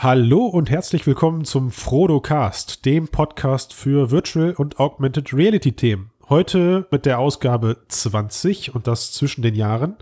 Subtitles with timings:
[0.00, 6.12] Hallo und herzlich willkommen zum Frodo Cast, dem Podcast für Virtual und Augmented Reality Themen.
[6.28, 9.96] Heute mit der Ausgabe 20 und das zwischen den Jahren.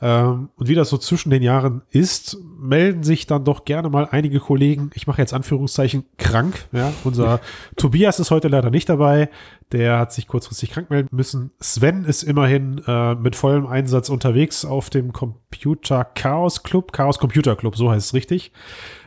[0.00, 4.08] Ähm, und wie das so zwischen den Jahren ist, melden sich dann doch gerne mal
[4.10, 6.66] einige Kollegen, ich mache jetzt Anführungszeichen, krank.
[6.72, 7.40] Ja, unser
[7.76, 9.28] Tobias ist heute leider nicht dabei.
[9.70, 11.50] Der hat sich kurzfristig krank melden müssen.
[11.60, 17.54] Sven ist immerhin äh, mit vollem Einsatz unterwegs auf dem Computer Chaos Club, Chaos Computer
[17.54, 18.52] Club, so heißt es richtig.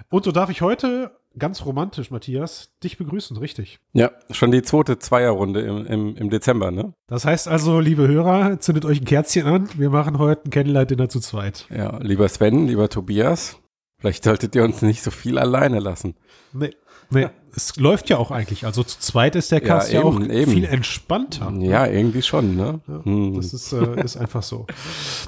[0.10, 3.80] Und so darf ich heute ganz romantisch, Matthias, dich begrüßen, richtig.
[3.94, 6.94] Ja, schon die zweite Zweierrunde im, im, im Dezember, ne?
[7.08, 9.70] Das heißt also, liebe Hörer, zündet euch ein Kerzchen an.
[9.76, 11.68] Wir machen heute ein Candlelight-Dinner zu zweit.
[11.70, 13.58] Ja, lieber Sven, lieber Tobias,
[14.00, 16.16] vielleicht solltet ihr uns nicht so viel alleine lassen.
[16.54, 16.72] Nee,
[17.10, 17.28] nee.
[17.58, 18.66] Es läuft ja auch eigentlich.
[18.66, 20.52] Also zu zweit ist der Cast ja, eben, ja auch eben.
[20.52, 21.54] viel entspannter.
[21.60, 22.82] Ja, irgendwie schon, ne?
[22.86, 23.36] Ja, hm.
[23.36, 24.68] Das ist, äh, ist einfach so.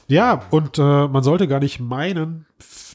[0.08, 2.46] Ja, und äh, man sollte gar nicht meinen,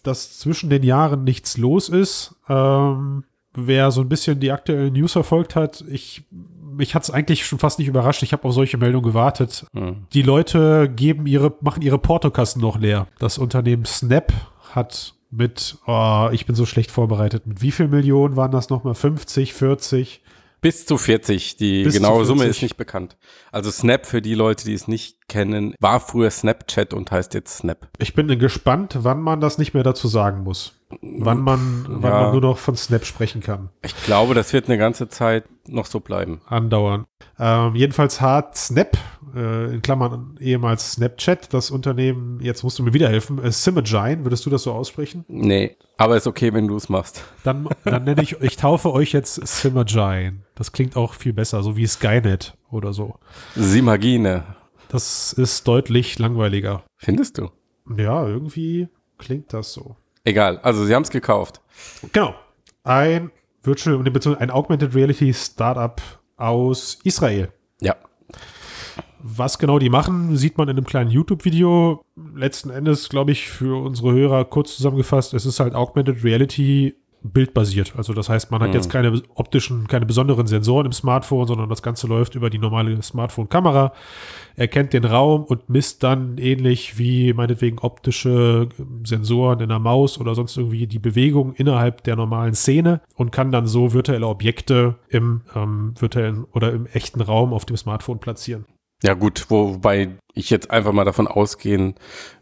[0.02, 2.34] dass zwischen den Jahren nichts los ist.
[2.48, 3.24] Ähm,
[3.54, 6.24] wer so ein bisschen die aktuellen News verfolgt hat, ich
[6.74, 8.22] mich hat es eigentlich schon fast nicht überrascht.
[8.22, 9.66] Ich habe auf solche Meldungen gewartet.
[9.72, 10.06] Mhm.
[10.12, 13.06] Die Leute geben ihre, machen ihre Portokassen noch leer.
[13.18, 14.32] Das Unternehmen Snap
[14.70, 17.46] hat mit, oh, ich bin so schlecht vorbereitet.
[17.46, 18.94] Mit wie viel Millionen waren das nochmal?
[18.94, 20.21] 50, 40?
[20.62, 21.56] Bis zu 40.
[21.56, 23.16] Die Bis genaue Summe ist nicht bekannt.
[23.50, 27.58] Also Snap, für die Leute, die es nicht kennen, war früher Snapchat und heißt jetzt
[27.58, 27.88] Snap.
[27.98, 30.74] Ich bin gespannt, wann man das nicht mehr dazu sagen muss.
[31.00, 31.96] Wann man, ja.
[32.02, 33.70] wann man nur noch von Snap sprechen kann.
[33.82, 36.40] Ich glaube, das wird eine ganze Zeit noch so bleiben.
[36.46, 37.06] Andauern.
[37.38, 38.96] Ähm, jedenfalls hat Snap,
[39.34, 44.24] äh, in Klammern ehemals Snapchat, das Unternehmen, jetzt musst du mir wieder helfen, äh, Simagine,
[44.24, 45.24] würdest du das so aussprechen?
[45.28, 47.24] Nee, aber ist okay, wenn du es machst.
[47.44, 50.40] Dann, dann nenne ich, ich taufe euch jetzt Simagine.
[50.54, 53.14] Das klingt auch viel besser, so wie Skynet oder so.
[53.54, 54.44] Simagine.
[54.88, 56.82] Das ist deutlich langweiliger.
[56.98, 57.50] Findest du?
[57.96, 59.96] Ja, irgendwie klingt das so.
[60.24, 61.60] Egal, also sie haben es gekauft.
[62.12, 62.34] Genau.
[62.84, 63.30] Ein
[63.62, 66.00] Virtual, beziehungsweise ein Augmented Reality Startup
[66.36, 67.52] aus Israel.
[67.80, 67.96] Ja.
[69.18, 72.04] Was genau die machen, sieht man in einem kleinen YouTube-Video.
[72.34, 77.94] Letzten Endes, glaube ich, für unsere Hörer kurz zusammengefasst, es ist halt Augmented Reality bildbasiert.
[77.96, 78.74] Also das heißt, man hat mhm.
[78.74, 83.00] jetzt keine optischen, keine besonderen Sensoren im Smartphone, sondern das Ganze läuft über die normale
[83.02, 83.92] Smartphone-Kamera,
[84.56, 88.68] erkennt den Raum und misst dann ähnlich wie meinetwegen optische
[89.04, 93.52] Sensoren in der Maus oder sonst irgendwie die Bewegung innerhalb der normalen Szene und kann
[93.52, 98.64] dann so virtuelle Objekte im ähm, virtuellen oder im echten Raum auf dem Smartphone platzieren.
[99.02, 101.94] Ja gut, wobei ich jetzt einfach mal davon ausgehen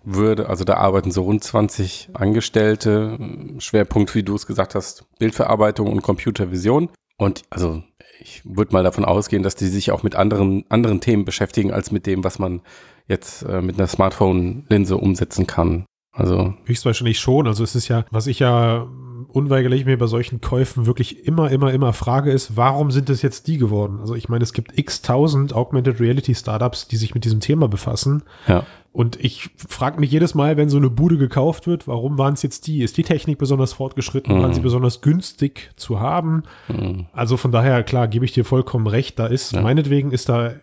[0.04, 3.18] würde, also da arbeiten so rund 20 Angestellte,
[3.58, 6.90] Schwerpunkt, wie du es gesagt hast, Bildverarbeitung und Computervision.
[7.16, 7.82] Und also
[8.20, 11.90] ich würde mal davon ausgehen, dass die sich auch mit anderen, anderen Themen beschäftigen, als
[11.90, 12.60] mit dem, was man
[13.08, 15.86] jetzt äh, mit einer Smartphone-Linse umsetzen kann.
[16.12, 17.46] Also höchstwahrscheinlich schon.
[17.46, 18.86] Also es ist ja, was ich ja
[19.32, 23.46] unweigerlich mir bei solchen Käufen wirklich immer, immer, immer frage, ist, warum sind es jetzt
[23.46, 23.98] die geworden?
[24.00, 27.68] Also ich meine, es gibt x tausend Augmented Reality Startups, die sich mit diesem Thema
[27.68, 28.22] befassen.
[28.46, 28.64] Ja.
[28.92, 32.42] Und ich frage mich jedes Mal, wenn so eine Bude gekauft wird, warum waren es
[32.42, 32.82] jetzt die?
[32.82, 34.36] Ist die Technik besonders fortgeschritten?
[34.36, 34.42] Mhm.
[34.42, 36.42] Waren sie besonders günstig zu haben?
[36.68, 37.06] Mhm.
[37.12, 39.18] Also von daher, klar, gebe ich dir vollkommen recht.
[39.18, 39.60] Da ist, ja.
[39.60, 40.54] meinetwegen ist da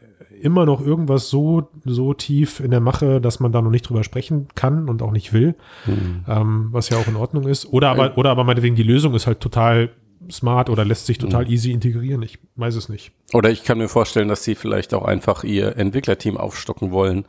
[0.42, 4.04] immer noch irgendwas so, so tief in der Mache, dass man da noch nicht drüber
[4.04, 5.56] sprechen kann und auch nicht will,
[5.86, 6.24] mhm.
[6.28, 7.66] ähm, was ja auch in Ordnung ist.
[7.66, 9.92] Oder aber, oder aber meinetwegen die Lösung ist halt total
[10.32, 11.52] smart oder lässt sich total mhm.
[11.52, 12.22] easy integrieren.
[12.22, 13.12] Ich weiß es nicht.
[13.34, 17.26] Oder ich kann mir vorstellen, dass sie vielleicht auch einfach ihr Entwicklerteam aufstocken wollen.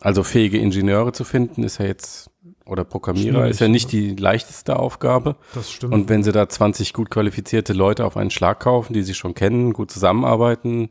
[0.00, 2.30] Also fähige Ingenieure zu finden, ist ja jetzt,
[2.66, 5.36] oder Programmierer, Schwierig, ist ja nicht die leichteste Aufgabe.
[5.54, 5.94] Das stimmt.
[5.94, 9.34] Und wenn sie da 20 gut qualifizierte Leute auf einen Schlag kaufen, die sie schon
[9.34, 10.90] kennen, gut zusammenarbeiten,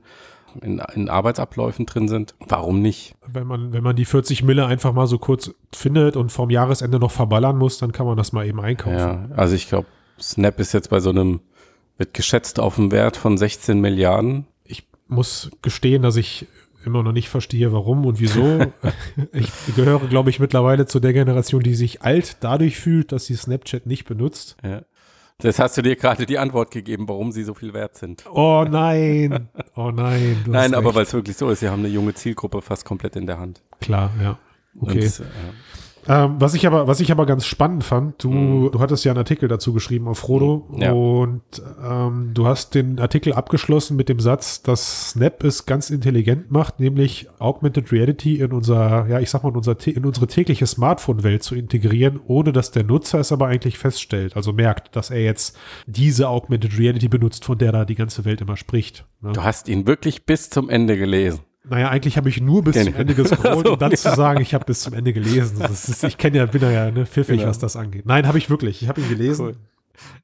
[0.61, 2.35] in, in Arbeitsabläufen drin sind.
[2.39, 3.15] Warum nicht?
[3.27, 6.99] Wenn man, wenn man die 40 Mille einfach mal so kurz findet und vorm Jahresende
[6.99, 8.97] noch verballern muss, dann kann man das mal eben einkaufen.
[8.97, 9.87] Ja, also ich glaube,
[10.21, 11.41] Snap ist jetzt bei so einem,
[11.97, 14.45] wird geschätzt auf einen Wert von 16 Milliarden.
[14.63, 16.47] Ich muss gestehen, dass ich
[16.85, 18.59] immer noch nicht verstehe, warum und wieso.
[19.31, 23.35] ich gehöre, glaube ich, mittlerweile zu der Generation, die sich alt dadurch fühlt, dass sie
[23.35, 24.57] Snapchat nicht benutzt.
[24.63, 24.81] Ja.
[25.43, 28.23] Das hast du dir gerade die Antwort gegeben, warum sie so viel wert sind.
[28.31, 30.41] Oh nein, oh nein.
[30.47, 33.25] Nein, aber weil es wirklich so ist, sie haben eine junge Zielgruppe fast komplett in
[33.25, 33.61] der Hand.
[33.81, 34.39] Klar, ja.
[34.79, 35.03] Okay.
[35.03, 35.23] Und, äh,
[36.07, 38.71] ähm, was ich aber, was ich aber ganz spannend fand, du, mhm.
[38.71, 40.91] du hattest ja einen Artikel dazu geschrieben auf Frodo ja.
[40.91, 41.41] und
[41.83, 46.79] ähm, du hast den Artikel abgeschlossen mit dem Satz, dass Snap es ganz intelligent macht,
[46.79, 51.43] nämlich Augmented Reality in unser, ja, ich sag mal, in, unser, in unsere tägliche Smartphone-Welt
[51.43, 55.57] zu integrieren, ohne dass der Nutzer es aber eigentlich feststellt, also merkt, dass er jetzt
[55.87, 59.05] diese Augmented Reality benutzt, von der da die ganze Welt immer spricht.
[59.21, 59.33] Ne?
[59.33, 61.41] Du hast ihn wirklich bis zum Ende gelesen.
[61.65, 63.97] Naja, eigentlich habe ich nur bis Kenn zum Ende gescrollt und dann ja.
[63.97, 65.61] zu sagen, ich habe bis zum Ende gelesen.
[65.61, 67.49] Ist, ich kenne ja, bin ja ne, pfiffig, genau.
[67.49, 68.05] was das angeht.
[68.05, 68.81] Nein, habe ich wirklich.
[68.81, 69.45] Ich habe ihn gelesen.
[69.45, 69.55] Cool.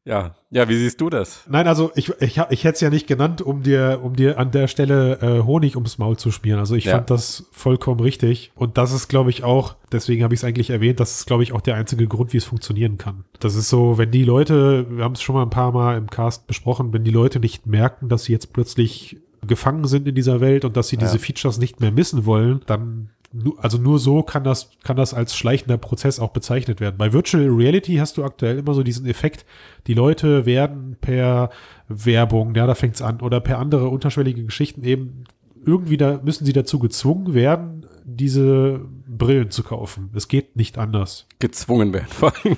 [0.04, 1.46] Ja, ja, wie siehst du das?
[1.48, 4.52] Nein, also ich, ich, ich hätte es ja nicht genannt, um dir, um dir an
[4.52, 6.60] der Stelle äh, Honig ums Maul zu schmieren.
[6.60, 6.96] Also ich Ja.
[6.96, 8.52] fand das vollkommen richtig.
[8.56, 11.44] Und das ist, glaube ich, auch, deswegen habe ich es eigentlich erwähnt, das ist, glaube
[11.44, 13.26] ich, auch der einzige Grund, wie es funktionieren kann.
[13.40, 16.10] Das ist so, wenn die Leute, wir haben es schon mal ein paar Mal im
[16.10, 19.18] Cast besprochen, wenn die Leute nicht merken, dass sie jetzt plötzlich
[19.50, 21.02] gefangen sind in dieser Welt und dass sie Ja.
[21.02, 23.10] diese Features nicht mehr missen wollen, dann
[23.58, 26.96] also nur so kann das, kann das als schleichender Prozess auch bezeichnet werden.
[26.98, 29.46] Bei Virtual Reality hast du aktuell immer so diesen Effekt,
[29.86, 31.52] die Leute werden per
[31.88, 35.26] Werbung, ja, da fängt's an, oder per andere unterschwellige Geschichten eben
[35.66, 38.82] irgendwie da müssen sie dazu gezwungen werden, diese
[39.20, 40.10] Brillen zu kaufen.
[40.16, 41.28] Es geht nicht anders.
[41.38, 42.08] Gezwungen werden.
[42.10, 42.58] Vor allem.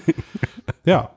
[0.86, 1.10] Ja.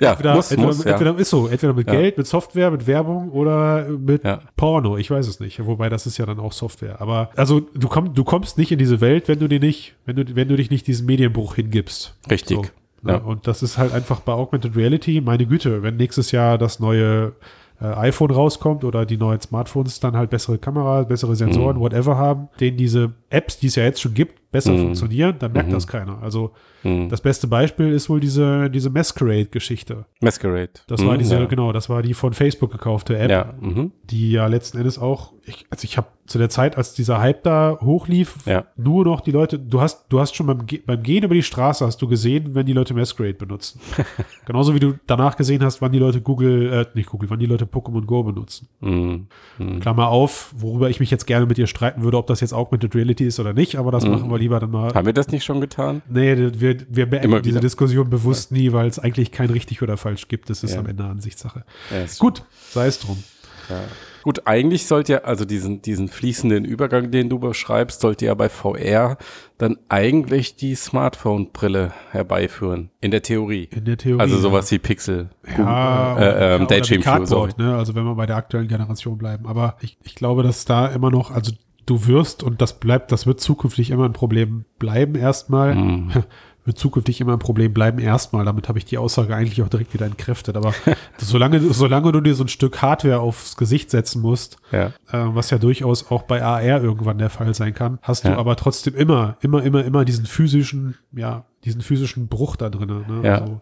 [0.00, 0.90] Ja, entweder, muss, entweder, muss, ja.
[0.92, 1.94] entweder ist so, entweder mit Ja.
[1.94, 4.40] Geld, mit Software, mit Werbung oder mit Ja.
[4.56, 4.96] Porno.
[4.96, 5.64] Ich weiß es nicht.
[5.66, 7.00] Wobei das ist ja dann auch Software.
[7.00, 10.16] Aber also du kommst, du kommst nicht in diese Welt, wenn du dir nicht, wenn
[10.16, 12.16] du, wenn du dich nicht diesem Medienbruch hingibst.
[12.30, 12.56] Richtig.
[12.56, 12.62] So,
[13.02, 13.12] ne?
[13.12, 13.16] Ja.
[13.18, 17.34] Und das ist halt einfach bei Augmented Reality, meine Güte, wenn nächstes Jahr das neue
[17.80, 21.80] äh, iPhone rauskommt oder die neuen Smartphones dann halt bessere Kamera, bessere Sensoren, Mhm.
[21.80, 24.78] whatever haben, denen diese Apps, die es ja jetzt schon gibt, besser Mhm.
[24.82, 25.72] funktionieren, dann merkt Mhm.
[25.74, 26.22] das keiner.
[26.22, 26.52] Also
[26.82, 27.08] Hm.
[27.08, 30.04] das beste Beispiel ist wohl diese, diese Masquerade-Geschichte.
[30.20, 30.70] Masquerade.
[30.86, 31.44] Das war diese, ja.
[31.46, 33.92] genau, das war die von Facebook gekaufte App, Ja, mhm.
[34.04, 37.42] die ja letzten Endes auch, ich, also ich habe zu der Zeit, als dieser Hype
[37.42, 38.64] da hochlief, Ja.
[38.76, 41.84] nur noch die Leute, du hast, du hast schon beim, beim Gehen über die Straße
[41.84, 43.80] hast du gesehen, wenn die Leute Masquerade benutzen.
[44.46, 47.46] Genauso wie du danach gesehen hast, wann die Leute Google, äh, nicht Google, wann die
[47.46, 48.68] Leute Pokémon Go benutzen.
[48.80, 49.26] Hm.
[49.58, 49.80] Hm.
[49.80, 52.94] Klammer auf, worüber ich mich jetzt gerne mit dir streiten würde, ob das jetzt Augmented
[52.94, 54.10] Reality ist oder nicht, aber das Mhm.
[54.12, 54.94] machen wir lieber dann mal.
[54.94, 56.02] Haben wir das nicht schon getan?
[56.08, 57.60] Nee, wir, wir beenden diese.
[57.60, 60.50] Diskussion bewusst nie, weil es eigentlich kein richtig oder falsch gibt.
[60.50, 60.80] Das ist Ja.
[60.80, 61.64] am Ende Ansichtssache.
[61.90, 63.22] Ja, Gut, sei es drum.
[63.68, 63.80] Ja.
[64.22, 68.48] Gut, eigentlich sollte ja, also diesen, diesen fließenden Übergang, den du beschreibst, sollte ja bei
[68.48, 69.18] VR
[69.58, 72.90] dann eigentlich die Smartphone-Brille herbeiführen.
[73.02, 73.68] In der Theorie.
[73.70, 74.20] In der Theorie.
[74.20, 75.28] Also sowas wie Pixel.
[75.58, 77.02] Ja, äh, ähm, oder Daydream.
[77.02, 77.76] Cardboard, ne?
[77.76, 79.46] Also wenn wir bei der aktuellen Generation bleiben.
[79.46, 81.52] Aber ich, ich glaube, dass da immer noch, also
[81.86, 85.74] du wirst, und das bleibt, das wird zukünftig immer ein Problem bleiben erstmal.
[85.74, 86.10] Hm.
[86.66, 88.46] Wird zukünftig immer ein Problem bleiben erstmal.
[88.46, 90.56] Damit habe ich die Aussage eigentlich auch direkt wieder entkräftet.
[90.56, 90.72] Aber
[91.18, 94.86] solange, solange du dir so ein Stück Hardware aufs Gesicht setzen musst, Ja.
[94.86, 98.38] äh, was ja durchaus auch bei AR irgendwann der Fall sein kann, hast du Ja.
[98.38, 102.88] aber trotzdem immer, immer, immer, immer diesen physischen, ja, diesen physischen Bruch da drin.
[102.88, 103.20] Ne?
[103.22, 103.40] Ja.
[103.42, 103.60] Also,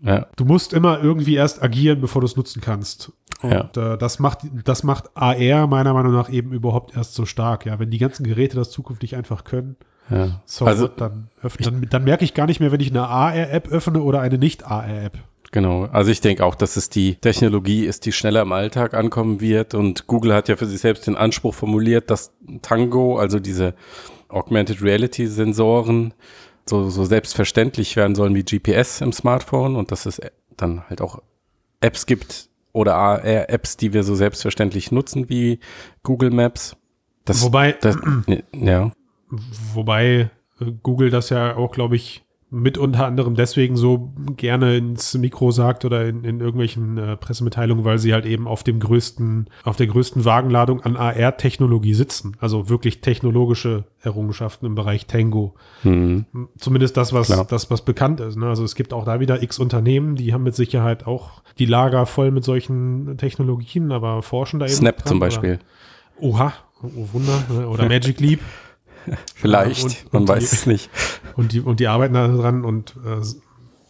[0.00, 0.26] Ja.
[0.36, 3.12] du musst immer irgendwie erst agieren, bevor du es nutzen kannst.
[3.42, 3.94] Und Ja.
[3.94, 7.66] äh, das macht, das macht AR meiner Meinung nach eben überhaupt erst so stark.
[7.66, 9.76] Ja, wenn die ganzen Geräte das zukünftig einfach können,
[10.10, 10.40] ja.
[10.44, 11.28] so Also, dann,
[11.60, 15.18] dann, dann merke ich gar nicht mehr, wenn ich eine AR-App öffne oder eine Nicht-AR-App.
[15.50, 19.40] Genau, also ich denke auch, dass es die Technologie ist, die schneller im Alltag ankommen
[19.40, 23.74] wird und Google hat ja für sich selbst den Anspruch formuliert, dass Tango, also diese
[24.28, 26.12] Augmented Reality Sensoren,
[26.68, 30.20] so, so selbstverständlich werden sollen wie GPS im Smartphone und dass es
[30.58, 31.22] dann halt auch
[31.80, 32.47] Apps gibt
[32.78, 35.58] oder AR-Apps, die wir so selbstverständlich nutzen wie
[36.02, 36.76] Google Maps.
[37.24, 37.98] Das, Wobei, das,
[38.54, 38.90] ja,
[39.74, 40.30] Wobei
[40.60, 45.50] äh, Google das ja auch, glaube ich, mit unter anderem deswegen so gerne ins Mikro
[45.50, 49.76] sagt oder in, in irgendwelchen äh, Pressemitteilungen, weil sie halt eben auf dem größten, auf
[49.76, 52.36] der größten Wagenladung an AR-Technologie sitzen.
[52.40, 55.54] Also wirklich technologische Errungenschaften im Bereich Tango.
[55.82, 56.24] hm,
[56.58, 57.44] Zumindest das, was, Klar.
[57.48, 58.36] das, was bekannt ist.
[58.36, 58.46] Ne?
[58.46, 62.06] Also es gibt auch da wieder x Unternehmen, die haben mit Sicherheit auch die Lager
[62.06, 64.74] voll mit solchen Technologien, aber forschen da eben.
[64.74, 65.58] Snap dran, zum oder- Beispiel.
[66.20, 66.52] Oha,
[66.82, 67.42] oh Wunder.
[67.50, 67.68] ne?
[67.68, 68.40] Oder Magic Leap.
[69.34, 70.90] Vielleicht, und- man und weiß die- es nicht.
[71.36, 73.20] Und die, und die arbeiten da dran und äh,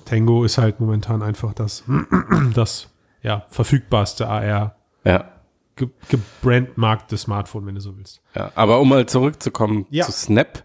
[0.04, 1.82] Tango ist halt momentan einfach das,
[2.54, 2.88] das
[3.22, 5.32] ja, verfügbarste AR Ja.
[5.76, 8.20] ge gebrandmarkte Smartphone, wenn du so willst.
[8.34, 10.04] Ja, aber um mal zurückzukommen Ja.
[10.04, 10.64] zu Snap.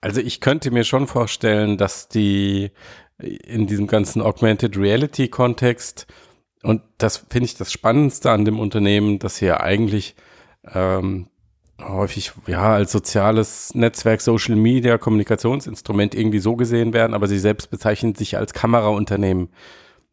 [0.00, 2.70] Also ich könnte mir schon vorstellen, dass die
[3.18, 6.06] in diesem ganzen Augmented Reality Kontext
[6.62, 10.16] und das finde ich das Spannendste an dem Unternehmen, dass sie ja eigentlich
[10.72, 11.28] ähm,
[11.80, 17.70] häufig ja als soziales Netzwerk, Social Media, Kommunikationsinstrument irgendwie so gesehen werden, aber sie selbst
[17.70, 19.48] bezeichnen sich als Kameraunternehmen.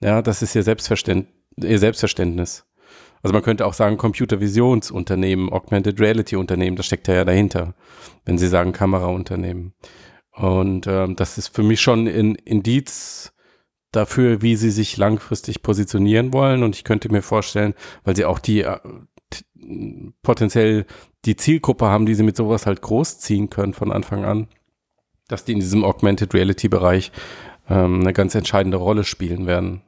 [0.01, 1.27] Ja, das ist ihr Selbstverständ
[1.57, 2.65] ihr Selbstverständnis.
[3.23, 7.75] Also man könnte auch sagen Computervisionsunternehmen, Augmented Reality Unternehmen, das steckt ja dahinter,
[8.25, 9.73] wenn Sie sagen Kameraunternehmen.
[10.31, 13.33] Und ähm, das ist für mich schon ein Indiz
[13.91, 16.63] dafür, wie sie sich langfristig positionieren wollen.
[16.63, 17.73] Und ich könnte mir vorstellen,
[18.05, 18.79] weil sie auch die äh,
[20.23, 20.85] potenziell
[21.25, 24.47] die Zielgruppe haben, die sie mit sowas halt großziehen können von Anfang an,
[25.27, 27.11] dass die in diesem Augmented Reality Bereich
[27.69, 29.81] ähm, eine ganz entscheidende Rolle spielen werden.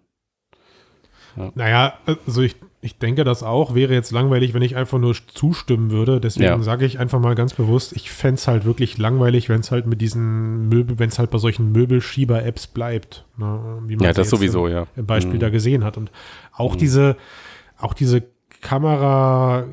[1.56, 1.94] Naja,
[2.28, 3.76] also ich, Ich denke das auch.
[3.76, 6.20] Wäre jetzt langweilig, wenn ich einfach nur zustimmen würde.
[6.20, 6.60] Deswegen Ja.
[6.60, 9.88] sage ich einfach mal ganz bewusst, ich fände es halt wirklich langweilig, wenn es halt
[9.88, 13.26] mit diesen Möbel, wenn es halt bei solchen Möbelschieber-Apps bleibt.
[13.38, 13.80] Ne?
[13.88, 14.88] Wie man Ja, das sowieso, im, ja.
[14.98, 15.40] Im Beispiel Mhm.
[15.40, 15.96] da gesehen hat.
[15.98, 16.12] Und
[16.52, 17.16] auch diese,
[17.78, 18.24] auch diese
[18.62, 19.66] Kamera.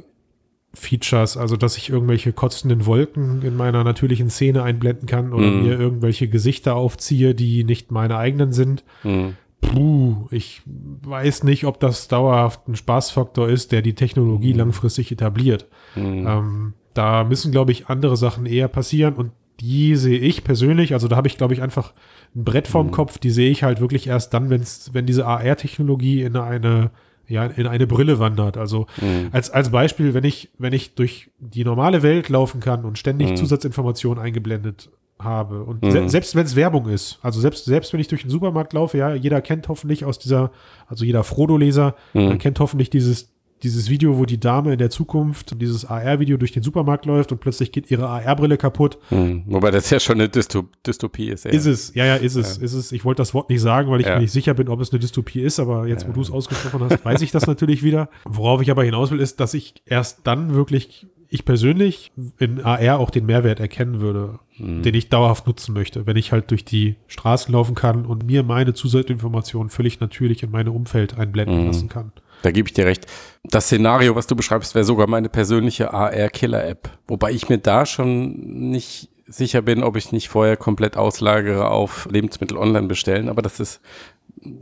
[0.72, 5.62] Features, also dass ich irgendwelche kotzenden Wolken in meiner natürlichen Szene einblenden kann oder Mhm.
[5.64, 8.84] mir irgendwelche Gesichter aufziehe, die nicht meine eigenen sind.
[9.02, 9.34] Mhm.
[9.60, 15.66] Puh, ich weiß nicht, ob das dauerhaft ein Spaßfaktor ist, der die Technologie langfristig etabliert.
[15.96, 16.26] Mhm.
[16.26, 21.06] Ähm, da müssen, glaube ich, andere Sachen eher passieren und die sehe ich persönlich, also
[21.06, 21.92] da habe ich, glaube ich, einfach
[22.34, 26.22] ein Brett vorm Kopf, die sehe ich halt wirklich erst dann, wenn's, wenn diese AR-Technologie
[26.22, 26.90] in eine,
[27.30, 28.56] ja, in eine Brille wandert.
[28.56, 29.28] Also Mhm.
[29.32, 33.30] als, als Beispiel, wenn ich, wenn ich durch die normale Welt laufen kann und ständig
[33.30, 33.36] Mhm.
[33.36, 35.90] Zusatzinformationen eingeblendet habe und Mhm.
[35.90, 38.96] se selbst wenn es Werbung ist, also selbst, selbst wenn ich durch den Supermarkt laufe,
[38.98, 40.50] ja, jeder kennt hoffentlich aus dieser,
[40.86, 42.38] also jeder Frodo-Leser Mhm.
[42.38, 43.30] kennt hoffentlich dieses,
[43.62, 47.40] dieses Video, wo die Dame in der Zukunft dieses AR-Video durch den Supermarkt läuft und
[47.40, 48.98] plötzlich geht ihre AR-Brille kaputt.
[49.10, 49.44] Mhm.
[49.46, 51.44] Wobei das ja schon eine Dysto Dystopie ist.
[51.44, 51.50] Ja.
[51.50, 52.92] Ist es, ja, ja, ist es, ist es.
[52.92, 54.14] Ich wollte das Wort nicht sagen, weil ich Ja.
[54.14, 56.80] mir nicht sicher bin, ob es eine Dystopie ist, aber jetzt, wo du es ausgesprochen
[56.88, 58.08] hast, weiß ich das natürlich wieder.
[58.24, 62.98] Worauf ich aber hinaus will, ist, dass ich erst dann wirklich, ich persönlich in AR
[62.98, 64.82] auch den Mehrwert erkennen würde, Mhm.
[64.82, 68.42] den ich dauerhaft nutzen möchte, wenn ich halt durch die Straßen laufen kann und mir
[68.42, 71.66] meine Zusatzinformationen völlig natürlich in mein Umfeld einblenden Mhm.
[71.66, 72.12] lassen kann.
[72.42, 73.06] Da gebe ich dir recht.
[73.44, 76.90] Das Szenario, was du beschreibst, wäre sogar meine persönliche AR-Killer-App.
[77.06, 78.32] Wobei ich mir da schon
[78.70, 83.28] nicht sicher bin, ob ich nicht vorher komplett auslagere auf Lebensmittel online bestellen.
[83.28, 83.80] Aber das ist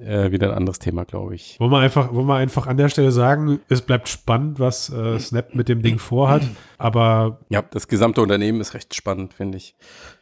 [0.05, 1.59] äh, wieder ein anderes Thema, glaube ich.
[1.61, 5.19] Wollen wir einfach, wollen wir einfach an der Stelle sagen, es bleibt spannend, was äh,
[5.19, 6.43] Snap mit dem Ding vorhat,
[6.79, 9.75] aber Ja, das gesamte Unternehmen ist recht spannend, finde ich.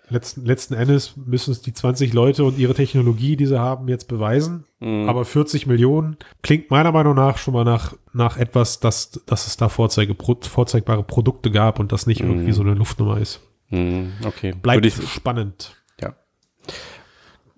[0.08, 4.08] Letzten, letzten Endes müssen es die 20 Leute und ihre Technologie, die sie haben, jetzt
[4.08, 4.64] beweisen.
[4.80, 5.08] Mhm.
[5.08, 9.56] Aber 40 Millionen klingt meiner Meinung nach schon mal nach, nach etwas, dass, dass es
[9.56, 13.40] da Vorzeige, vorzeigbare Produkte gab und das nicht irgendwie so eine Luftnummer ist.
[13.70, 14.54] Mhm, okay.
[14.60, 15.76] Bleibt spannend.
[16.00, 16.14] ja.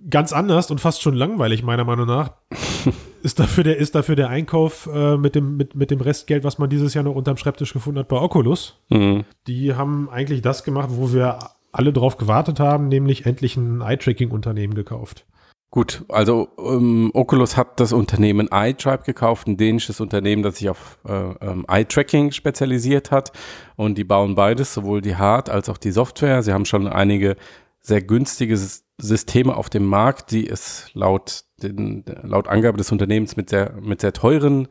[0.09, 2.33] Ganz anders und fast schon langweilig, meiner Meinung nach,
[3.23, 6.59] ist dafür der, ist dafür der Einkauf äh, mit, dem, mit, mit dem Restgeld, was
[6.59, 8.81] man dieses Jahr noch unterm Schreibtisch gefunden hat bei Oculus.
[8.88, 9.25] Mhm.
[9.47, 11.38] Die haben eigentlich das gemacht, wo wir
[11.72, 15.26] alle drauf gewartet haben, nämlich endlich ein Eye-Tracking-Unternehmen gekauft.
[15.70, 20.98] Gut, also ähm, Oculus hat das Unternehmen iTribe gekauft, ein dänisches Unternehmen, das sich auf
[21.06, 23.32] äh, ähm, Eye-Tracking spezialisiert hat.
[23.76, 26.42] Und die bauen beides, sowohl die Hard- als auch die Software.
[26.42, 27.37] Sie haben schon einige
[27.82, 33.37] sehr günstige Sys- Systeme auf dem Markt, die es laut, den, laut Angabe des Unternehmens
[33.37, 34.68] mit sehr, mit sehr teuren,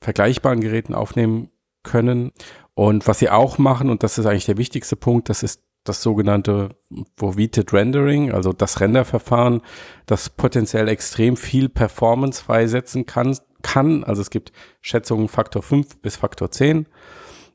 [0.00, 1.50] vergleichbaren Geräten aufnehmen
[1.84, 2.32] können.
[2.74, 6.02] Und was sie auch machen, und das ist eigentlich der wichtigste Punkt, das ist das
[6.02, 6.70] sogenannte
[7.16, 9.60] Foveated Rendering, also das Renderverfahren,
[10.06, 13.36] das potenziell extrem viel Performance freisetzen kann.
[13.62, 14.02] kann.
[14.04, 16.86] Also es gibt Schätzungen Faktor 5 bis Faktor 10,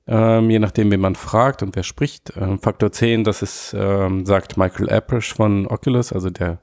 [0.07, 2.33] ähm, je nachdem, wen man fragt und wer spricht.
[2.36, 6.59] Ähm, Faktor 10, das ist, ähm, sagt Michael Aprish von Oculus, also der,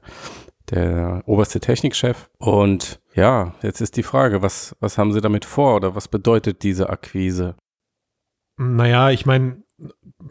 [0.69, 2.29] der oberste Technikchef.
[2.39, 6.63] Und ja, jetzt ist die Frage, was, was haben sie damit vor oder was bedeutet
[6.63, 7.55] diese Akquise?
[8.57, 9.63] Naja, ich meine,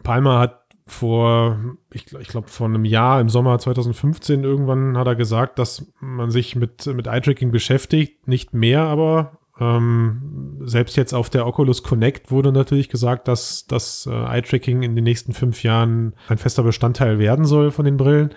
[0.03, 1.59] Palmer hat vor,
[1.91, 6.31] ich, ich glaube, vor einem Jahr im Sommer 2015 irgendwann hat er gesagt, dass man
[6.31, 12.31] sich mit, mit Eye-Tracking beschäftigt, nicht mehr, aber ähm, selbst jetzt auf der Oculus Connect
[12.31, 17.19] wurde natürlich gesagt, dass das äh, Eye-Tracking in den nächsten fünf Jahren ein fester Bestandteil
[17.19, 18.33] werden soll von den Brillen.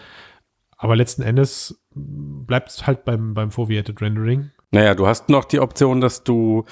[0.76, 4.50] Aber letzten Endes bleibt es halt beim, beim Foveated Rendering.
[4.72, 6.64] Naja, du hast noch die Option, dass du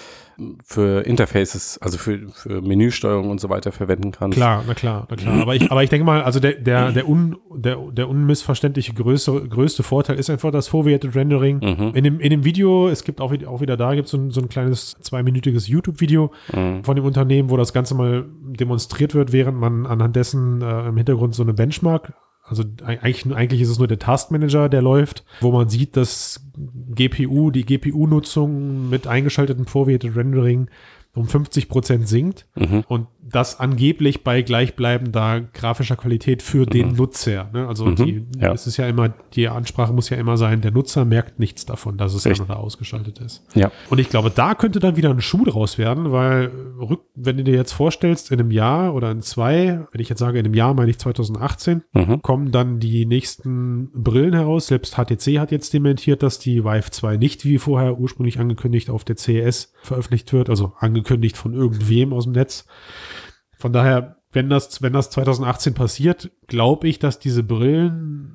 [0.65, 4.37] für Interfaces, also für, für Menüsteuerung und so weiter verwenden kannst.
[4.37, 5.43] Klar, na klar, na klar.
[5.43, 9.49] Aber ich, aber ich denke mal, also der, der, der, un, der, der unmissverständliche größte,
[9.49, 11.57] größte Vorteil ist einfach das Foveated Rendering.
[11.57, 11.91] Mhm.
[11.97, 14.19] In, dem, in dem Video, es gibt auch, wieder- auch wieder da, gibt es so
[14.19, 16.85] ein, so ein kleines zweiminütiges YouTube-Video Mhm.
[16.85, 20.97] von dem Unternehmen, wo das Ganze mal demonstriert wird, während man anhand dessen äh, im
[20.97, 22.13] Hintergrund so eine Benchmark
[22.49, 26.41] also eig- eigentlich, eigentlich ist es nur der Taskmanager, der läuft, wo man sieht, dass
[26.95, 30.69] GPU, die GPU-Nutzung mit eingeschaltetem Foveated Rendering
[31.19, 32.85] um 50 Prozent sinkt Mhm.
[32.89, 37.51] und das angeblich bei gleichbleibender grafischer Qualität für den Nutzer.
[37.53, 37.69] Ne?
[37.69, 38.27] Also die, Mhm.
[38.41, 38.53] ja.
[38.55, 41.99] es ist ja immer, die Ansprache muss ja immer sein, der Nutzer merkt nichts davon,
[41.99, 43.45] dass es an oder ausgeschaltet ist.
[43.55, 43.71] Ja.
[43.91, 47.45] Und ich glaube, da könnte dann wieder ein Schuh draus werden, weil rück, wenn du
[47.45, 50.55] dir jetzt vorstellst, in einem Jahr oder in zwei, wenn ich jetzt sage, in einem
[50.55, 52.23] Jahr meine ich 2018, Mhm.
[52.23, 54.69] kommen dann die nächsten Brillen heraus.
[54.69, 59.05] Selbst HTC hat jetzt dementiert, dass die Vive 2 nicht wie vorher ursprünglich angekündigt auf
[59.05, 62.67] der CES veröffentlicht wird, also angekündigt von irgendwem aus dem Netz.
[63.57, 68.35] Von daher, wenn das, wenn das 2018 passiert, glaube ich, dass diese Brillen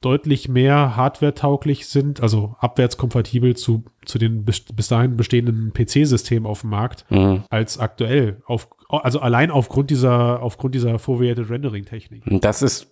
[0.00, 6.62] deutlich mehr hardware-tauglich sind, also abwärtskompatibel zu, zu den bis, bis dahin bestehenden PC-Systemen auf
[6.62, 7.44] dem Markt, Mhm.
[7.50, 8.42] als aktuell.
[8.46, 12.24] Auf, also allein aufgrund dieser, aufgrund dieser Foveated Rendering-Technik.
[12.40, 12.88] Das ist,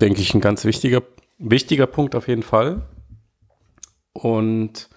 [0.00, 1.02] denke ich, ein ganz wichtiger,
[1.38, 2.86] wichtiger Punkt auf jeden Fall.
[4.14, 4.88] Und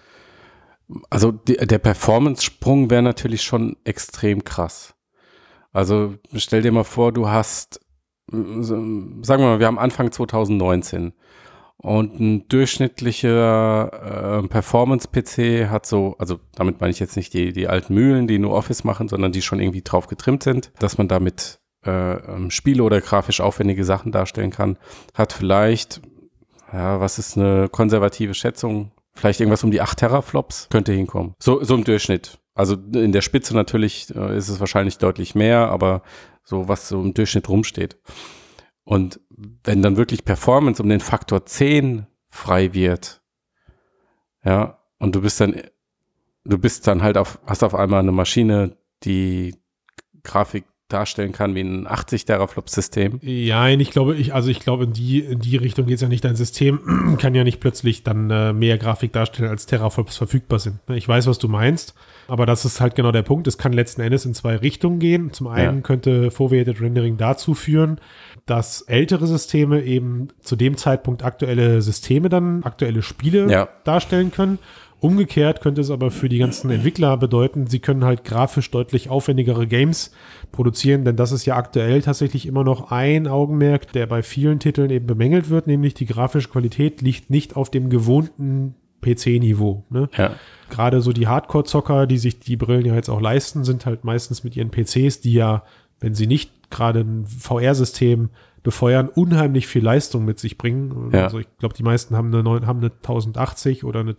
[1.10, 4.94] also die, der Performance-Sprung wäre natürlich schon extrem krass.
[5.72, 7.80] Also stell dir mal vor, du hast,
[8.30, 11.12] sagen wir mal, wir haben Anfang 2019
[11.80, 17.68] und ein durchschnittlicher äh, Performance-PC hat so, also damit meine ich jetzt nicht die, die
[17.68, 21.06] alten Mühlen, die nur Office machen, sondern die schon irgendwie drauf getrimmt sind, dass man
[21.06, 24.76] damit äh, ähm, Spiele oder grafisch aufwendige Sachen darstellen kann,
[25.14, 26.00] hat vielleicht,
[26.72, 28.90] ja, was ist eine konservative Schätzung?
[29.18, 31.34] Vielleicht irgendwas um die 8 Teraflops könnte hinkommen.
[31.40, 32.38] So, so im Durchschnitt.
[32.54, 36.02] Also in der Spitze natürlich äh, ist es wahrscheinlich deutlich mehr, aber
[36.44, 37.98] so was so im Durchschnitt rumsteht.
[38.84, 39.18] Und
[39.64, 43.20] wenn dann wirklich Performance um den Faktor 10 frei wird,
[44.44, 45.62] ja, und du bist dann,
[46.44, 49.56] du bist dann halt auf, hast auf einmal eine Maschine, die
[50.22, 53.20] Grafik darstellen kann wie ein 80 Teraflop-System.
[53.22, 56.08] Ja, ich glaube, ich, also ich glaube, in die, in die Richtung geht es ja
[56.08, 56.24] nicht.
[56.24, 60.76] Dein System kann ja nicht plötzlich dann äh, mehr Grafik darstellen, als Teraflops verfügbar sind.
[60.88, 61.94] Ne, Ich weiß, was du meinst,
[62.26, 63.46] aber das ist halt genau der Punkt.
[63.46, 65.32] Es kann letzten Endes in zwei Richtungen gehen.
[65.32, 65.82] Zum einen Ja.
[65.82, 68.00] könnte Foveated Rendering dazu führen,
[68.46, 73.68] dass ältere Systeme eben zu dem Zeitpunkt aktuelle Systeme dann, aktuelle Spiele Ja.
[73.84, 74.58] darstellen können.
[75.00, 79.66] Umgekehrt könnte es aber für die ganzen Entwickler bedeuten, sie können halt grafisch deutlich aufwendigere
[79.68, 80.10] Games
[80.50, 84.90] produzieren, denn das ist ja aktuell tatsächlich immer noch ein Augenmerk, der bei vielen Titeln
[84.90, 89.84] eben bemängelt wird, nämlich die grafische Qualität liegt nicht auf dem gewohnten PC-Niveau.
[89.90, 90.08] Ne?
[90.16, 90.34] Ja.
[90.68, 94.42] Gerade so die Hardcore-Zocker, die sich die Brillen ja jetzt auch leisten, sind halt meistens
[94.42, 95.62] mit ihren PCs, die ja,
[96.00, 98.30] wenn sie nicht gerade ein VR-System
[98.62, 101.10] befeuern, unheimlich viel Leistung mit sich bringen.
[101.12, 101.24] Ja.
[101.24, 104.16] Also ich glaube, die meisten haben eine, neun- haben eine 1080 oder eine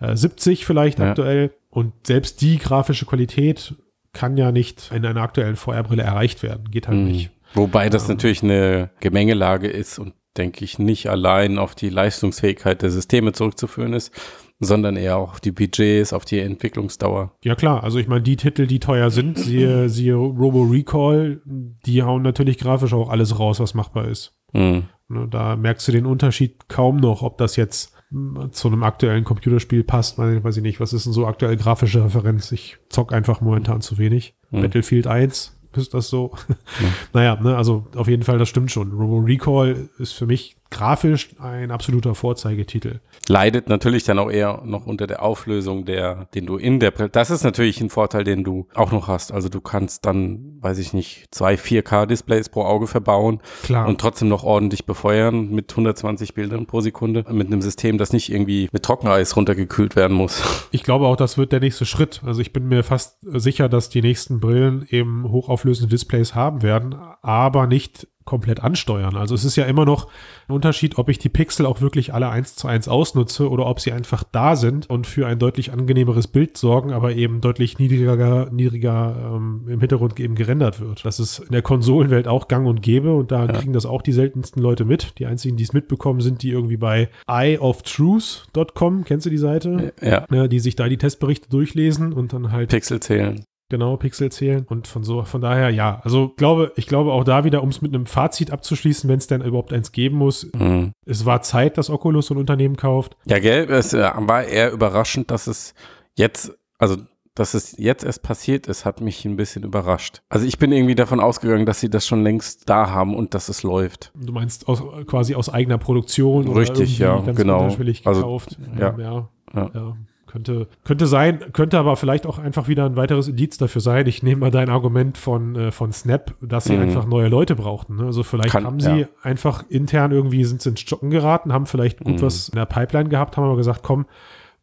[0.00, 1.10] 1070 vielleicht Ja.
[1.10, 1.52] aktuell.
[1.70, 3.74] Und selbst die grafische Qualität
[4.12, 6.70] kann ja nicht in einer aktuellen VR-Brille erreicht werden.
[6.70, 7.04] Geht halt Mhm.
[7.04, 7.30] nicht.
[7.54, 12.90] Wobei das natürlich eine Gemengelage ist und denke ich nicht allein auf die Leistungsfähigkeit der
[12.90, 14.12] Systeme zurückzuführen ist,
[14.60, 17.32] sondern eher auch auf die Budgets, auf die Entwicklungsdauer.
[17.42, 22.02] Ja klar, also ich meine, die Titel, die teuer sind, siehe, siehe Robo Recall, die
[22.02, 24.32] hauen natürlich grafisch auch alles raus, was machbar ist.
[24.52, 24.84] Mhm.
[25.08, 29.24] Ne, da merkst du den Unterschied kaum noch, ob das jetzt mm, zu einem aktuellen
[29.24, 30.16] Computerspiel passt.
[30.16, 32.52] Weiß weiß ich nicht, was ist denn so aktuell grafische Referenz?
[32.52, 34.34] Ich zock einfach momentan zu wenig.
[34.50, 34.62] Hm.
[34.62, 36.32] Battlefield 1, ist das so?
[37.12, 38.92] naja, ne, also auf jeden Fall, das stimmt schon.
[38.92, 43.00] Robo Recall ist für mich grafisch ein absoluter Vorzeigetitel.
[43.28, 47.08] Leidet natürlich dann auch eher noch unter der Auflösung, der, den du in der Brille.
[47.08, 49.32] Das ist natürlich ein Vorteil, den du auch noch hast.
[49.32, 53.86] Also du kannst dann, weiß ich nicht, zwei 4K-Displays pro Auge verbauen Klar.
[53.86, 58.30] und trotzdem noch ordentlich befeuern mit 120 Bildern pro Sekunde mit einem System, das nicht
[58.30, 60.42] irgendwie mit Trockeneis runtergekühlt werden muss.
[60.74, 62.20] Ich glaube auch, das wird der nächste Schritt.
[62.24, 66.96] Also ich bin mir fast sicher, dass die nächsten Brillen eben hochauflösende Displays haben werden,
[67.22, 69.16] aber nicht komplett ansteuern.
[69.16, 70.08] Also es ist ja immer noch
[70.48, 73.80] ein Unterschied, ob ich die Pixel auch wirklich alle eins zu eins ausnutze oder ob
[73.80, 78.50] sie einfach da sind und für ein deutlich angenehmeres Bild sorgen, aber eben deutlich niedriger,
[78.50, 81.04] niedriger ähm, im Hintergrund eben gerendert wird.
[81.04, 84.12] Das ist in der Konsolenwelt auch gang und gäbe und da kriegen das auch die
[84.12, 85.18] seltensten Leute mit.
[85.18, 89.04] Die einzigen, die es mitbekommen, sind die irgendwie bei eyeoftruth.com.
[89.04, 89.92] Kennst du die Seite?
[90.00, 93.44] ja, ne, die sich da die Testberichte durchlesen und dann halt Pixel zählen.
[93.70, 97.44] Genau Pixel zählen und von so von daher ja, also glaube ich glaube auch da
[97.44, 100.92] wieder, um es mit einem Fazit abzuschließen, wenn es denn überhaupt eins geben muss, Mhm.
[101.06, 103.16] es war Zeit, dass Oculus so ein Unternehmen kauft.
[103.26, 105.74] Ja, gell, es äh, war eher überraschend, dass es
[106.14, 106.96] jetzt, also
[107.36, 110.22] dass es jetzt erst passiert ist, hat mich ein bisschen überrascht.
[110.28, 113.48] Also ich bin irgendwie davon ausgegangen, dass sie das schon längst da haben und dass
[113.48, 114.12] es läuft.
[114.14, 117.62] Du meinst aus, quasi aus eigener Produktion Richtig, oder ja, genau.
[117.64, 118.56] Also, gekauft.
[118.78, 118.96] ja.
[118.96, 119.70] ja, Ja.
[119.74, 119.96] ja.
[120.34, 124.08] Könnte, könnte sein, könnte aber vielleicht auch einfach wieder ein weiteres Indiz dafür sein.
[124.08, 126.82] Ich nehme mal dein Argument von, äh, von Snap, dass sie Mhm.
[126.82, 127.94] einfach neue Leute brauchten.
[127.96, 128.06] Ne?
[128.06, 129.06] Also vielleicht Kann- haben sie ja.
[129.22, 132.22] einfach intern irgendwie sind sie ins Stocken geraten, haben vielleicht gut Mhm.
[132.22, 134.06] was in der Pipeline gehabt, haben aber gesagt, komm,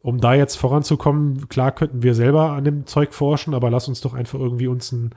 [0.02, 4.02] um da jetzt voranzukommen, klar könnten wir selber an dem Zeug forschen, aber lass uns
[4.02, 5.14] doch einfach irgendwie uns einen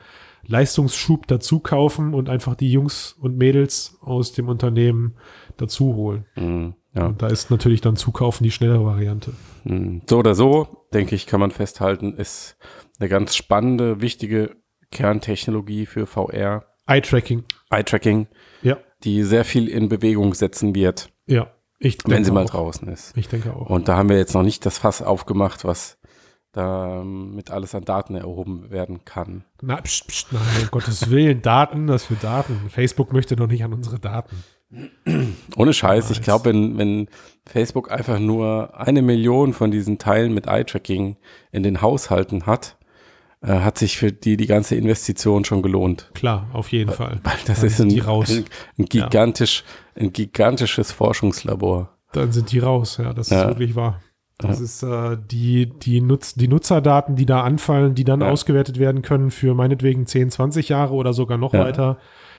[0.47, 5.15] Leistungsschub dazu kaufen und einfach die Jungs und Mädels aus dem Unternehmen
[5.57, 6.25] dazu holen.
[6.35, 6.75] Mhm.
[6.95, 7.07] Ja.
[7.07, 9.33] Und da ist natürlich dann Zukaufen die schnellere Variante.
[9.65, 10.01] Mhm.
[10.09, 12.57] So oder so, denke ich, kann man festhalten, ist
[12.99, 14.55] eine ganz spannende, wichtige
[14.91, 17.43] Kerntechnologie für VR, Eye-Tracking.
[17.69, 18.27] Eye-Tracking,
[18.61, 21.51] Ja, die sehr viel in Bewegung setzen wird, ja.
[21.77, 22.49] Ich wenn sie mal auch.
[22.51, 23.15] draußen ist.
[23.17, 23.69] Ich denke auch.
[23.69, 25.97] Und da haben wir jetzt noch nicht das Fass aufgemacht, was
[26.53, 29.43] da ähm, mit alles an Daten erhoben werden kann.
[29.61, 32.69] Na, pst, pst, nein, um Gottes Willen, Daten, das für Daten.
[32.69, 34.37] Facebook möchte doch nicht an unsere Daten.
[35.55, 37.07] Ohne Scheiß, ich glaube, wenn, wenn
[37.45, 41.17] Facebook einfach nur eine Million von diesen Teilen mit Eye-Tracking
[41.51, 42.77] in den Haushalten hat,
[43.41, 46.09] äh, hat sich für die die ganze Investition schon gelohnt.
[46.13, 47.19] Klar, auf jeden Fall.
[47.23, 48.45] Weil das Dann ist ein, ein,
[48.77, 49.63] ein, gigantisch,
[49.95, 50.01] ja.
[50.03, 51.95] ein gigantisches Forschungslabor.
[52.11, 53.43] Dann sind die raus, ja, das ja.
[53.43, 54.01] ist wirklich wahr.
[54.37, 54.65] Das ja.
[54.65, 59.31] ist äh, die, die, Nutz, die Nutzerdaten, die da anfallen, die dann ausgewertet werden können
[59.31, 61.97] für meinetwegen 10, 20 Jahre oder sogar noch weiter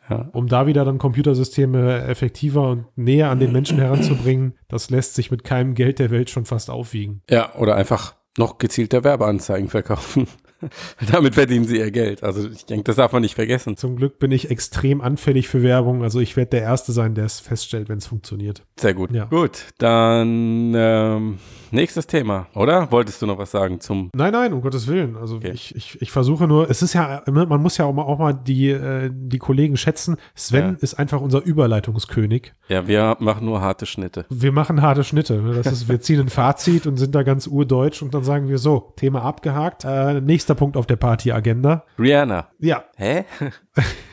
[0.08, 0.28] ja.
[0.32, 5.30] Um da wieder dann Computersysteme effektiver und näher an den Menschen heranzubringen, das lässt sich
[5.30, 7.22] mit keinem Geld der Welt schon fast aufwiegen.
[7.30, 10.26] Ja, oder einfach noch gezielter Werbeanzeigen verkaufen.
[11.12, 12.22] Damit verdienen sie ihr Geld.
[12.22, 13.76] Also ich denke, das darf man nicht vergessen.
[13.76, 16.02] Zum Glück bin ich extrem anfällig für Werbung.
[16.02, 18.62] Also ich werde der Erste sein, der es feststellt, wenn es funktioniert.
[18.76, 19.10] Sehr gut.
[19.12, 19.24] Ja.
[19.26, 21.38] Gut, dann ähm,
[21.70, 22.90] nächstes Thema, oder?
[22.90, 24.10] Wolltest du noch was sagen zum?
[24.14, 25.16] Nein, nein, um Gottes Willen.
[25.16, 25.52] Also okay.
[25.52, 28.32] ich, ich, ich versuche nur, es ist ja, man muss ja auch mal, auch mal
[28.32, 30.16] die, äh, die Kollegen schätzen.
[30.34, 30.76] Sven ja.
[30.80, 32.52] ist einfach unser Überleitungskönig.
[32.68, 34.26] Ja, wir machen nur harte Schnitte.
[34.30, 35.40] Wir machen harte Schnitte.
[35.40, 35.54] Ne?
[35.54, 38.58] Das ist, wir ziehen ein Fazit und sind da ganz urdeutsch und dann sagen wir
[38.58, 39.84] so, Thema abgehakt.
[39.84, 41.84] Äh, nächster Punkt auf der Party-Agenda.
[41.98, 42.46] Rihanna.
[42.60, 42.84] Ja.
[42.96, 43.24] Hä?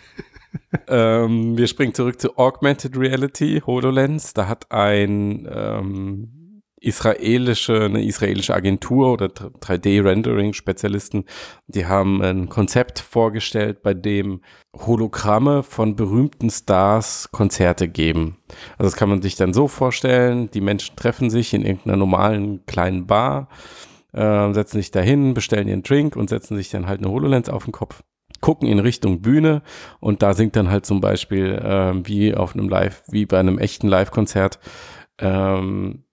[0.87, 4.33] ähm, wir springen zurück zu Augmented Reality, HoloLens.
[4.33, 11.25] Da hat ein ähm, israelische, eine israelische Agentur oder 3D-Rendering-Spezialisten,
[11.67, 14.41] die haben ein Konzept vorgestellt, bei dem
[14.75, 18.37] Hologramme von berühmten Stars Konzerte geben.
[18.79, 22.65] Also das kann man sich dann so vorstellen, die Menschen treffen sich in irgendeiner normalen
[22.65, 23.49] kleinen Bar,
[24.13, 27.65] äh, setzen sich dahin, bestellen ihren Drink und setzen sich dann halt eine HoloLens auf
[27.65, 28.03] den Kopf
[28.41, 29.61] gucken in Richtung Bühne
[29.99, 33.57] und da singt dann halt zum Beispiel äh, wie auf einem Live, wie bei einem
[33.57, 34.59] echten Live-Konzert
[35.19, 36.03] ähm,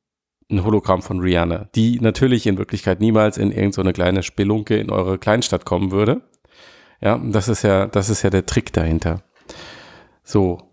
[0.50, 4.90] ein Hologramm von Rihanna, die natürlich in Wirklichkeit niemals in irgendeine so kleine Spelunke in
[4.90, 6.22] eure Kleinstadt kommen würde.
[7.00, 9.22] Ja, das ist ja, das ist ja der Trick dahinter.
[10.22, 10.69] So.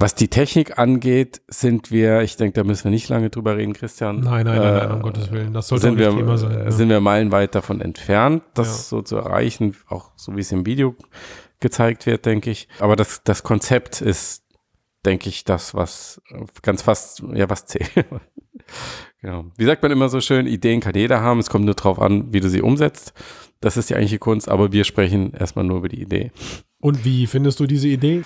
[0.00, 3.72] Was die Technik angeht, sind wir, ich denke, da müssen wir nicht lange drüber reden,
[3.72, 4.20] Christian.
[4.20, 5.52] Nein, nein, nein, nein um Gottes Willen.
[5.52, 6.52] Das sollte nicht wir, Thema sein.
[6.52, 6.70] Ja.
[6.70, 8.74] Sind wir meilenweit davon entfernt, das ja.
[8.74, 10.94] so zu erreichen, auch so wie es im Video
[11.58, 12.68] gezeigt wird, denke ich.
[12.78, 14.44] Aber das, das Konzept ist,
[15.04, 16.22] denke ich, das, was
[16.62, 17.90] ganz fast, ja, was zählt.
[19.20, 19.46] Genau.
[19.56, 22.32] Wie sagt man immer so schön, Ideen kann jeder haben, es kommt nur darauf an,
[22.32, 23.14] wie du sie umsetzt.
[23.60, 26.30] Das ist die eigentliche Kunst, aber wir sprechen erstmal nur über die Idee.
[26.78, 28.22] Und wie findest du diese Idee?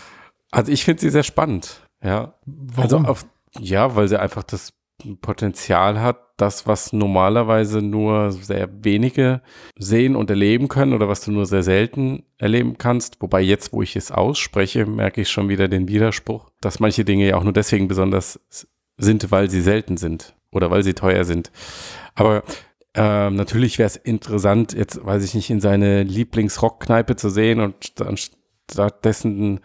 [0.52, 2.34] Also ich finde sie sehr spannend, ja.
[2.46, 2.82] Warum?
[2.82, 3.26] Also auf,
[3.58, 4.72] ja, weil sie einfach das
[5.20, 9.42] Potenzial hat, das, was normalerweise nur sehr wenige
[9.76, 13.20] sehen und erleben können oder was du nur sehr selten erleben kannst.
[13.20, 17.26] Wobei jetzt, wo ich es ausspreche, merke ich schon wieder den Widerspruch, dass manche Dinge
[17.26, 18.40] ja auch nur deswegen besonders
[18.96, 21.50] sind, weil sie selten sind oder weil sie teuer sind.
[22.14, 22.42] Aber
[22.94, 27.92] ähm, natürlich wäre es interessant, jetzt weiß ich nicht, in seine Lieblingsrockkneipe zu sehen und
[28.70, 29.60] stattdessen,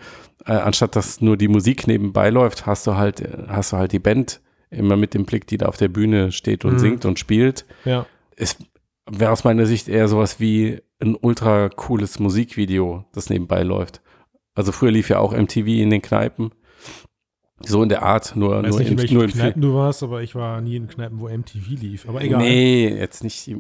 [0.48, 4.00] äh, anstatt dass nur die Musik nebenbei läuft, hast du halt, hast du halt die
[4.00, 6.80] Band immer mit dem Blick, die da auf der Bühne steht und mhm.
[6.80, 7.66] singt und spielt.
[7.86, 8.06] Ja.
[8.36, 8.58] Es
[9.10, 14.02] wäre aus meiner Sicht eher sowas wie ein ultra cooles Musikvideo, das nebenbei läuft.
[14.56, 16.52] Also früher lief ja auch MTV in den Kneipen.
[17.60, 19.74] So in der Art, nur, ich weiß nur nicht, in, welchen nur in Kneipen du
[19.74, 22.08] warst, aber ich war nie in Kneipen, wo MTV lief.
[22.08, 22.40] Aber egal.
[22.40, 23.56] Nee, jetzt nicht.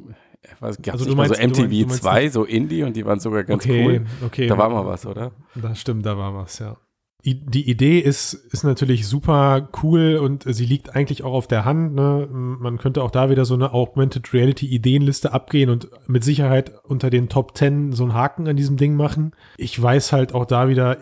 [0.60, 3.86] Was, also du meinst, so MTV 2, so Indie und die waren sogar ganz okay,
[3.86, 4.06] cool.
[4.26, 4.48] Okay.
[4.48, 5.32] Da war mal was, oder?
[5.56, 6.78] Das stimmt, da war was, ja.
[7.24, 11.94] Die Idee ist, ist natürlich super cool und sie liegt eigentlich auch auf der Hand.
[11.94, 12.26] Ne?
[12.32, 17.10] Man könnte auch da wieder so eine Augmented Reality Ideenliste abgehen und mit Sicherheit unter
[17.10, 19.32] den Top 10 so einen Haken an diesem Ding machen.
[19.58, 21.00] Ich weiß halt auch da wieder,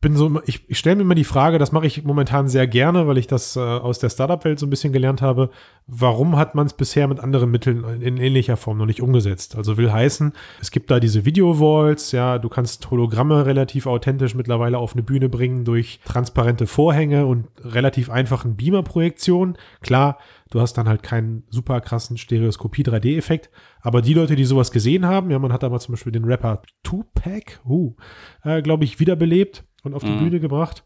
[0.00, 3.08] bin so, ich, ich stelle mir immer die Frage, das mache ich momentan sehr gerne,
[3.08, 5.50] weil ich das äh, aus der Startup-Welt so ein bisschen gelernt habe.
[5.88, 9.56] Warum hat man es bisher mit anderen Mitteln in, ähnlicher Form noch nicht umgesetzt?
[9.56, 14.78] Also will heißen, es gibt da diese Video-Walls, ja, du kannst Hologramme relativ authentisch mittlerweile
[14.78, 19.58] auf eine Bühne bringen durch transparente Vorhänge und relativ einfachen Beamer-Projektionen.
[19.80, 20.18] Klar,
[20.50, 25.32] du hast dann halt keinen super krassen Stereoskopie-3D-Effekt, aber die Leute, die sowas gesehen haben,
[25.32, 27.96] ja, man hat da mal zum Beispiel den Rapper Tupac, uh,
[28.44, 30.18] äh, glaube ich, wiederbelebt und auf die mhm.
[30.18, 30.84] Bühne gebracht.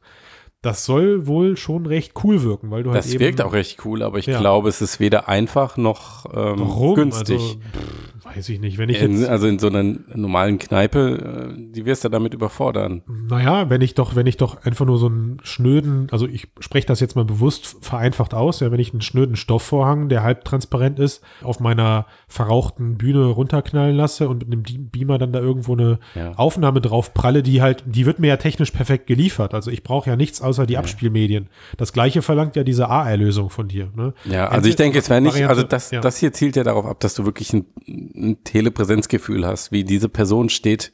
[0.60, 3.18] Das soll wohl schon recht cool wirken, weil du das halt eben.
[3.18, 4.38] Das wirkt auch recht cool, aber ich ja.
[4.38, 6.94] glaube, es ist weder einfach noch ähm, Warum?
[6.94, 7.40] günstig.
[7.40, 8.78] Also, pff, Weiß ich nicht.
[8.78, 9.82] Wenn ich in, also in so einer
[10.14, 13.02] normalen Kneipe, äh, die wirst du damit überfordern.
[13.06, 16.86] Naja, wenn ich doch, wenn ich doch einfach nur so einen schnöden, also ich spreche
[16.86, 21.00] das jetzt mal bewusst vereinfacht aus, ja, wenn ich einen schnöden Stoffvorhang, der halb transparent
[21.00, 25.98] ist, auf meiner verrauchten Bühne runterknallen lasse und mit einem Beamer dann da irgendwo eine
[26.14, 26.32] ja.
[26.34, 29.52] Aufnahme drauf pralle, die halt, die wird mir ja technisch perfekt geliefert.
[29.52, 30.78] Also ich brauche ja nichts außer die ja.
[30.78, 31.48] Abspielmedien.
[31.76, 33.90] Das gleiche verlangt ja diese AR-Lösung von dir.
[33.96, 34.14] Ne?
[34.24, 37.00] Ja, also ich denke, es wäre nicht, also das, das hier zielt ja darauf ab,
[37.00, 37.66] dass du wirklich ein
[38.14, 40.92] ein Telepräsenzgefühl hast, wie diese Person steht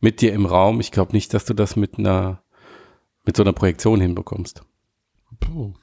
[0.00, 0.80] mit dir im Raum.
[0.80, 2.42] Ich glaube nicht, dass du das mit einer
[3.24, 4.62] mit so einer Projektion hinbekommst.
[5.38, 5.74] Puh.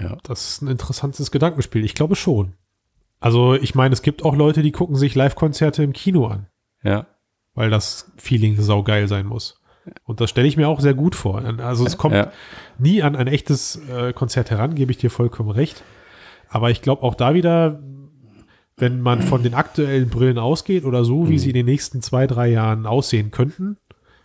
[0.00, 0.18] Ja.
[0.22, 1.84] Das ist ein interessantes Gedankenspiel.
[1.84, 2.54] Ich glaube schon.
[3.18, 6.46] Also, ich meine, es gibt auch Leute, die gucken sich Live-Konzerte im Kino an.
[6.82, 7.06] Ja.
[7.54, 9.60] Weil das Feeling saugeil sein muss.
[10.04, 11.42] Und das stelle ich mir auch sehr gut vor.
[11.58, 12.30] Also es kommt ja.
[12.78, 15.82] nie an ein echtes äh, Konzert heran, gebe ich dir vollkommen recht.
[16.48, 17.82] Aber ich glaube auch da wieder,
[18.82, 22.26] wenn man von den aktuellen Brillen ausgeht oder so, wie sie in den nächsten zwei,
[22.26, 23.78] drei Jahren aussehen könnten,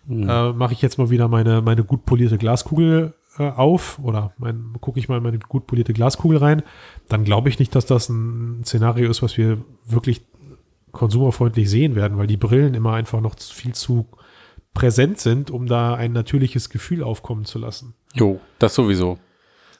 [0.07, 0.27] mhm.
[0.27, 4.33] äh, mache ich jetzt mal wieder meine, meine gut polierte Glaskugel äh, auf oder
[4.81, 6.63] gucke ich mal meine gut polierte Glaskugel rein,
[7.07, 10.25] dann glaube ich nicht, dass das ein Szenario ist, was wir wirklich
[10.91, 14.07] konsumerfreundlich sehen werden, weil die Brillen immer einfach noch viel zu
[14.73, 17.93] präsent sind, um da ein natürliches Gefühl aufkommen zu lassen.
[18.13, 19.19] Jo, das sowieso.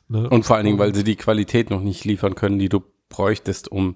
[0.07, 0.29] Ne?
[0.29, 3.71] Und vor allen Dingen, weil sie die Qualität noch nicht liefern können, die du bräuchtest,
[3.71, 3.95] um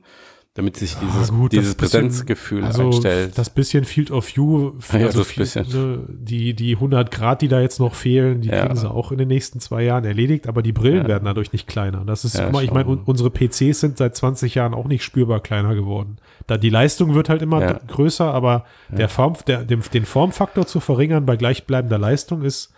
[0.54, 3.38] damit sich dieses, ja, gut, dieses Präsenzgefühl also einstellt.
[3.38, 5.66] Das bisschen Field of View, also ja, das viel, bisschen.
[5.70, 8.62] Ne, die, die 100 Grad, die da jetzt noch fehlen, die ja.
[8.62, 11.08] kriegen sie auch in den nächsten zwei Jahren erledigt, aber die Brillen ja.
[11.08, 12.04] werden dadurch nicht kleiner.
[12.04, 15.40] Das ist, guck mal, ich meine, unsere PCs sind seit 20 Jahren auch nicht spürbar
[15.40, 16.18] kleiner geworden.
[16.48, 20.82] Da die Leistung wird halt immer größer, aber der Form, der, dem, den Formfaktor zu
[20.82, 22.74] verringern bei gleichbleibender Leistung ist,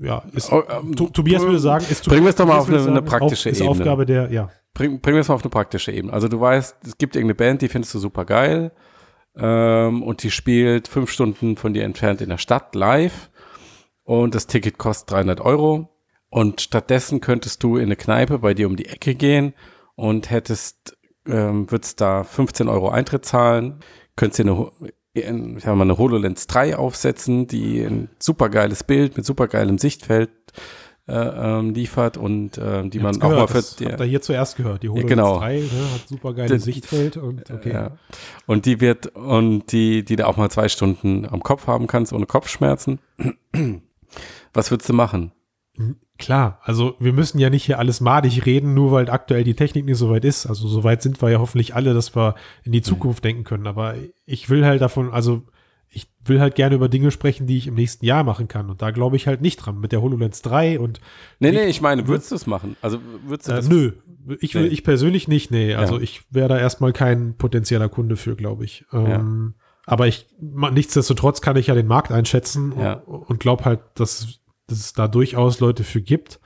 [0.00, 2.80] ja, ist, oh, ähm, Tobias würde sagen, ist Bringen wir es doch mal auf eine,
[2.80, 3.70] sagen, eine praktische auf, ist Ebene.
[3.70, 4.50] Aufgabe der, ja.
[4.74, 6.12] Bring, bringen wir es mal auf eine praktische Ebene.
[6.12, 8.72] Also du weißt, es gibt irgendeine Band, die findest du super geil
[9.36, 13.30] ähm, und die spielt fünf Stunden von dir entfernt in der Stadt live
[14.04, 15.90] und das Ticket kostet 300 Euro
[16.30, 19.54] und stattdessen könntest du in eine Kneipe bei dir um die Ecke gehen
[19.94, 23.80] und hättest, ähm, würdest da 15 Euro Eintritt zahlen,
[24.16, 24.70] könntest dir eine
[25.14, 30.30] ich habe mal eine HoloLens 3 aufsetzen, die ein supergeiles Bild mit supergeilem Sichtfeld
[31.08, 34.22] äh, ähm, liefert und äh, die man auch gehört, mal für das habt ihr hier
[34.22, 34.82] zuerst gehört.
[34.82, 35.38] Die HoloLens genau.
[35.38, 37.72] 3 ne, hat supergeiles Sichtfeld und okay.
[37.72, 37.90] Ja.
[38.46, 42.12] Und die wird und die die da auch mal zwei Stunden am Kopf haben kannst
[42.12, 43.00] ohne Kopfschmerzen.
[44.54, 45.32] Was würdest du machen?
[45.76, 49.54] Hm, klar, also wir müssen ja nicht hier alles madig reden, nur weil aktuell die
[49.54, 50.46] Technik nicht so weit ist.
[50.46, 52.84] Also so weit sind wir ja hoffentlich alle, dass wir in die mhm.
[52.84, 53.28] Zukunft mhm.
[53.28, 53.66] denken können.
[53.66, 55.42] Aber ich will halt davon, also
[55.92, 58.70] ich will halt gerne über Dinge sprechen, die ich im nächsten Jahr machen kann.
[58.70, 59.78] Und da glaube ich halt nicht dran.
[59.78, 61.00] Mit der HoloLens 3 und.
[61.38, 62.76] Nee, nee, ich meine, würdest du es machen?
[62.80, 63.68] Also würdest du äh, das?
[63.68, 63.92] Nö.
[64.40, 64.68] Ich will, nee.
[64.68, 65.74] ich persönlich nicht, nee.
[65.74, 66.02] Also ja.
[66.02, 68.84] ich wäre da erstmal kein potenzieller Kunde für, glaube ich.
[68.92, 69.62] Ähm, ja.
[69.84, 72.94] Aber ich, nichtsdestotrotz kann ich ja den Markt einschätzen ja.
[72.94, 76.40] und, und glaube halt, dass dass es da durchaus Leute für gibt,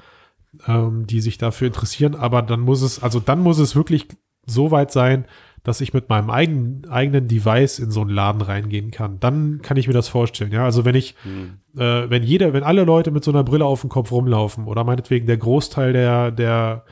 [0.67, 2.15] ähm, die sich dafür interessieren.
[2.15, 4.09] Aber dann muss es, also dann muss es wirklich
[4.47, 5.27] so weit sein,
[5.67, 9.19] dass ich mit meinem eigenen, eigenen Device in so einen Laden reingehen kann.
[9.19, 10.53] Dann kann ich mir das vorstellen.
[10.53, 11.59] Ja, also wenn ich, mhm.
[11.77, 14.85] äh, wenn jeder, wenn alle Leute mit so einer Brille auf dem Kopf rumlaufen oder
[14.85, 16.85] meinetwegen der Großteil der, der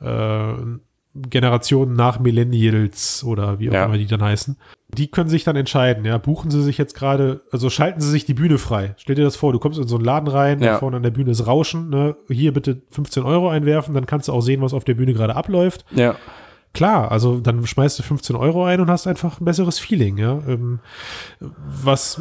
[0.00, 0.54] äh,
[1.14, 3.84] Generationen nach Millennials oder wie auch ja.
[3.84, 4.56] immer die dann heißen,
[4.88, 8.24] die können sich dann entscheiden, ja, buchen sie sich jetzt gerade, also schalten sie sich
[8.24, 8.94] die Bühne frei.
[8.96, 10.78] Stell dir das vor, du kommst in so einen Laden rein, ja.
[10.78, 12.16] vorne an der Bühne ist Rauschen, ne?
[12.28, 15.36] hier bitte 15 Euro einwerfen, dann kannst du auch sehen, was auf der Bühne gerade
[15.36, 15.84] abläuft.
[15.90, 16.16] Ja.
[16.74, 20.42] Klar, also dann schmeißt du 15 Euro ein und hast einfach ein besseres Feeling, ja.
[20.46, 20.80] Ähm,
[21.40, 22.20] was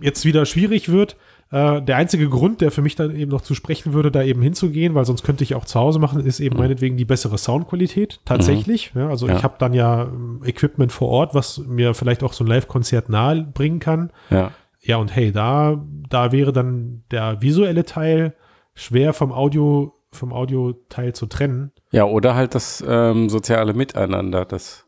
[0.00, 1.16] jetzt wieder schwierig wird,
[1.50, 4.42] äh, der einzige Grund, der für mich dann eben noch zu sprechen würde, da eben
[4.42, 6.62] hinzugehen, weil sonst könnte ich auch zu Hause machen, ist eben mhm.
[6.62, 8.20] meinetwegen die bessere Soundqualität.
[8.24, 8.94] Tatsächlich.
[8.94, 9.00] Mhm.
[9.00, 9.36] Ja, also ja.
[9.36, 13.08] ich habe dann ja ähm, Equipment vor Ort, was mir vielleicht auch so ein Live-Konzert
[13.08, 14.10] nahe bringen kann.
[14.30, 14.50] Ja.
[14.82, 18.34] Ja, und hey, da, da wäre dann der visuelle Teil
[18.74, 21.72] schwer vom Audio, vom Audio-Teil zu trennen.
[21.92, 24.86] Ja, oder halt das ähm, soziale Miteinander, das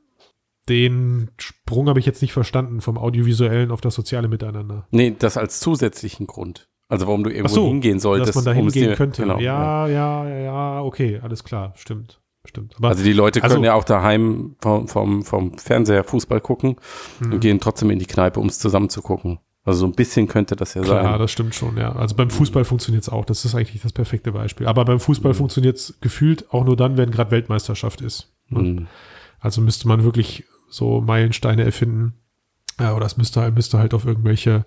[0.68, 4.86] den Sprung habe ich jetzt nicht verstanden vom audiovisuellen auf das soziale Miteinander.
[4.90, 6.68] Nee, das als zusätzlichen Grund.
[6.88, 8.30] Also warum du irgendwo so, hingehen solltest.
[8.30, 9.22] Dass man da hingehen könnte.
[9.22, 12.20] Genau, ja, ja, ja, ja, okay, alles klar, stimmt.
[12.44, 12.76] Stimmt.
[12.78, 16.76] Aber, also die Leute können also, ja auch daheim vom, vom, vom Fernseher Fußball gucken
[17.20, 17.40] und hm.
[17.40, 19.38] gehen trotzdem in die Kneipe, um es zusammen zu gucken.
[19.68, 21.12] Also so ein bisschen könnte das ja Klar, sein.
[21.12, 21.92] Ja, das stimmt schon, ja.
[21.92, 23.26] Also beim Fußball funktioniert es auch.
[23.26, 24.66] Das ist eigentlich das perfekte Beispiel.
[24.66, 25.36] Aber beim Fußball mhm.
[25.36, 28.32] funktioniert es gefühlt auch nur dann, wenn gerade Weltmeisterschaft ist.
[28.48, 28.86] Mhm.
[29.40, 32.14] Also müsste man wirklich so Meilensteine erfinden.
[32.80, 34.64] Ja, oder es müsste, müsste halt auf irgendwelche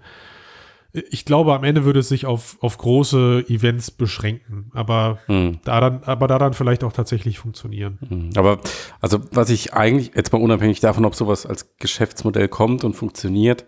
[0.94, 5.60] ich glaube, am Ende würde es sich auf, auf große Events beschränken, aber hm.
[5.64, 7.98] da dann, aber da dann vielleicht auch tatsächlich funktionieren.
[8.10, 8.30] Hm.
[8.36, 8.60] Aber
[9.00, 13.64] also was ich eigentlich, jetzt mal unabhängig davon, ob sowas als Geschäftsmodell kommt und funktioniert,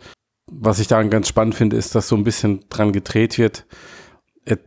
[0.59, 3.65] was ich daran ganz spannend finde, ist, dass so ein bisschen dran gedreht wird,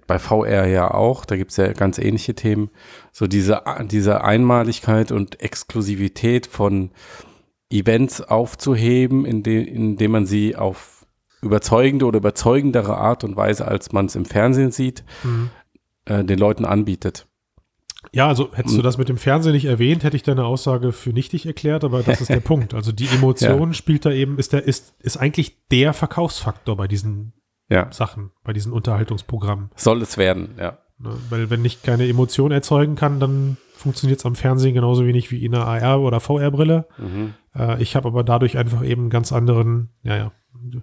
[0.07, 2.71] bei VR ja auch, da gibt es ja ganz ähnliche Themen,
[3.13, 6.91] so diese, diese Einmaligkeit und Exklusivität von
[7.71, 11.07] Events aufzuheben, indem, indem man sie auf
[11.43, 15.51] überzeugende oder überzeugendere Art und Weise, als man es im Fernsehen sieht, mhm.
[16.07, 17.27] äh, den Leuten anbietet.
[18.13, 21.11] Ja, also hättest du das mit dem Fernsehen nicht erwähnt, hätte ich deine Aussage für
[21.11, 22.73] nichtig erklärt, aber das ist der Punkt.
[22.73, 23.73] Also die Emotion ja.
[23.75, 27.33] spielt da eben, ist der, ist, ist eigentlich der Verkaufsfaktor bei diesen
[27.69, 27.91] ja.
[27.93, 29.71] Sachen, bei diesen Unterhaltungsprogrammen.
[29.75, 30.79] Soll es werden, ja.
[30.99, 31.17] Ne?
[31.31, 35.45] Weil wenn ich keine Emotion erzeugen kann, dann funktioniert es am Fernsehen genauso wenig wie
[35.45, 36.87] in einer AR- oder VR-Brille.
[36.97, 37.35] Mhm.
[37.55, 40.83] Äh, ich habe aber dadurch einfach eben einen ganz anderen, ja, ja, eine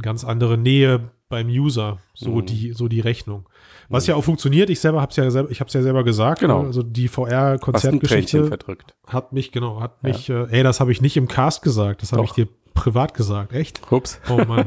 [0.00, 2.46] ganz andere Nähe beim User, so Mhm.
[2.46, 3.48] die, so die Rechnung.
[3.90, 6.40] Was ja auch funktioniert, ich selber habe es ja selber, ich habe ja selber gesagt,
[6.40, 6.62] Genau.
[6.64, 8.94] also die VR-Konzertgeschichte verdrückt.
[9.06, 12.12] hat mich, genau, hat mich, äh, ey, das habe ich nicht im Cast gesagt, das
[12.12, 13.80] habe ich dir privat gesagt, echt?
[13.90, 14.20] Ups.
[14.28, 14.66] Oh Mann.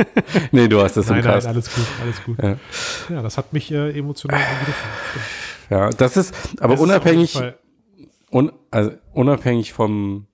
[0.52, 1.46] Nee, du hast das im nein, nein, Cast.
[1.48, 2.38] alles gut, alles gut.
[2.42, 2.56] Ja.
[3.16, 4.88] Ja, das hat mich äh, emotional angegriffen.
[5.68, 7.58] Ja, das ist, aber ist unabhängig, Fall-
[8.30, 10.26] un, also unabhängig vom,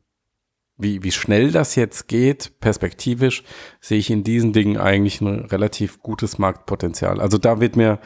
[0.79, 3.43] wie, wie schnell das jetzt geht, perspektivisch,
[3.81, 7.21] sehe ich in diesen Dingen eigentlich ein relativ gutes Marktpotenzial.
[7.21, 7.99] Also da wird mir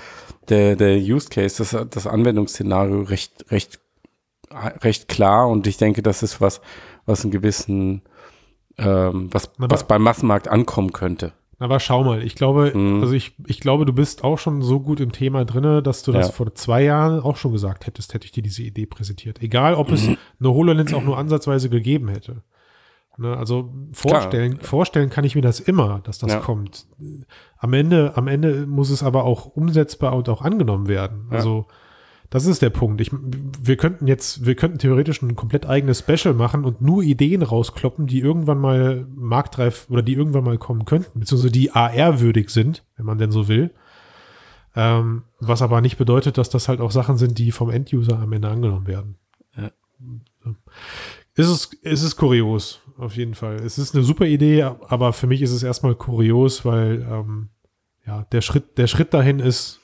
[0.49, 3.81] der, der Use Case, das, das Anwendungsszenario recht, recht,
[4.83, 6.61] recht klar und ich denke, das ist was,
[7.07, 8.03] was einen gewissen,
[8.79, 11.33] ähm, was, Na, was beim Massenmarkt ankommen könnte.
[11.59, 13.03] Aber schau mal, ich glaube, Mhm.
[13.03, 16.11] also ich, ich glaube, du bist auch schon so gut im Thema drinne, dass du
[16.11, 16.33] das Ja.
[16.33, 19.43] vor zwei Jahren auch schon gesagt hättest, hätte ich dir diese Idee präsentiert.
[19.43, 20.19] Egal, ob es eine
[20.55, 22.43] HoloLens auch nur ansatzweise gegeben hätte.
[23.19, 26.39] Ne, also vorstellen, vorstellen kann ich mir das immer, dass das Ja.
[26.41, 26.87] kommt.
[27.59, 31.27] Am Ende, am Ende muss es aber auch umsetzbar und auch angenommen werden.
[31.31, 31.37] Ja.
[31.39, 31.67] Also
[32.31, 33.01] das ist der Punkt.
[33.01, 37.43] Ich, wir könnten jetzt, wir könnten theoretisch ein komplett eigenes Special machen und nur Ideen
[37.43, 42.85] rauskloppen, die irgendwann mal marktreif oder die irgendwann mal kommen könnten, beziehungsweise die AR-würdig sind,
[42.97, 43.71] wenn man denn so will.
[44.77, 48.33] Ähm, was aber nicht bedeutet, dass das halt auch Sachen sind, die vom Enduser am
[48.33, 49.17] Ende angenommen werden.
[49.57, 49.73] Ja.
[51.35, 53.57] Es ist, es ist kurios, auf jeden Fall.
[53.57, 57.49] Es ist eine super Idee, aber für mich ist es erstmal kurios, weil ähm,
[58.07, 59.81] ja, der Schritt, der Schritt dahin ist,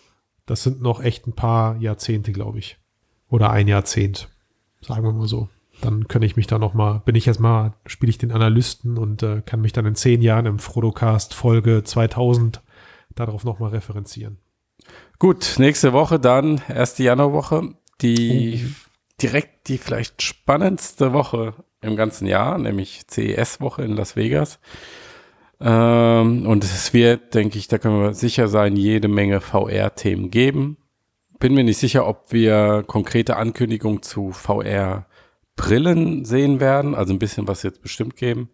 [0.46, 2.78] das sind noch echt ein paar Jahrzehnte, glaube ich.
[3.28, 4.28] Oder ein Jahrzehnt,
[4.80, 5.48] sagen wir mal so.
[5.82, 8.96] Dann kann ich mich da noch mal, bin ich jetzt mal, spiele ich den Analysten
[8.96, 12.62] und äh, kann mich dann in zehn Jahren im Frodocast Folge 2000
[13.14, 14.38] darauf noch mal referenzieren.
[15.18, 18.74] Gut, nächste Woche dann, erste Januarwoche, die
[19.22, 24.58] direkt die vielleicht spannendste Woche im ganzen Jahr, nämlich CES-Woche in Las Vegas.
[25.60, 30.76] Ähm, und es wird, denke ich, da können wir sicher sein, jede Menge VR-Themen geben.
[31.38, 37.48] Bin mir nicht sicher, ob wir konkrete Ankündigungen zu VR-Brillen sehen werden, also ein bisschen
[37.48, 38.50] was jetzt bestimmt geben.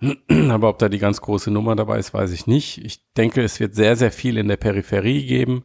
[0.50, 2.84] Aber ob da die ganz große Nummer dabei ist, weiß ich nicht.
[2.84, 5.64] Ich denke, es wird sehr, sehr viel in der Peripherie geben.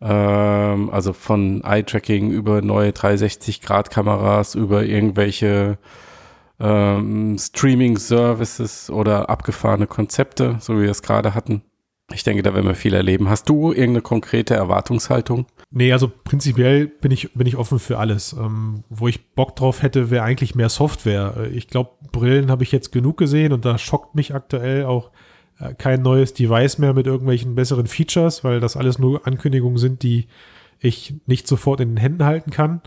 [0.00, 5.78] Ähm, also von Eye-Tracking über neue 360-Grad-Kameras, über irgendwelche
[6.60, 11.62] ähm, Streaming-Services oder abgefahrene Konzepte, so wie wir es gerade hatten.
[12.12, 13.28] Ich denke, da werden wir viel erleben.
[13.28, 15.46] Hast du irgendeine konkrete Erwartungshaltung?
[15.72, 18.32] Nee, also prinzipiell bin ich, bin ich offen für alles.
[18.32, 21.34] Ähm, wo ich Bock drauf hätte, wäre eigentlich mehr Software.
[21.36, 25.10] Äh, Ich glaube, Brillen habe ich jetzt genug gesehen und da schockt mich aktuell auch
[25.78, 30.26] kein neues Device mehr mit irgendwelchen besseren Features, weil das alles nur Ankündigungen sind, die
[30.80, 32.82] ich nicht sofort in den Händen halten kann.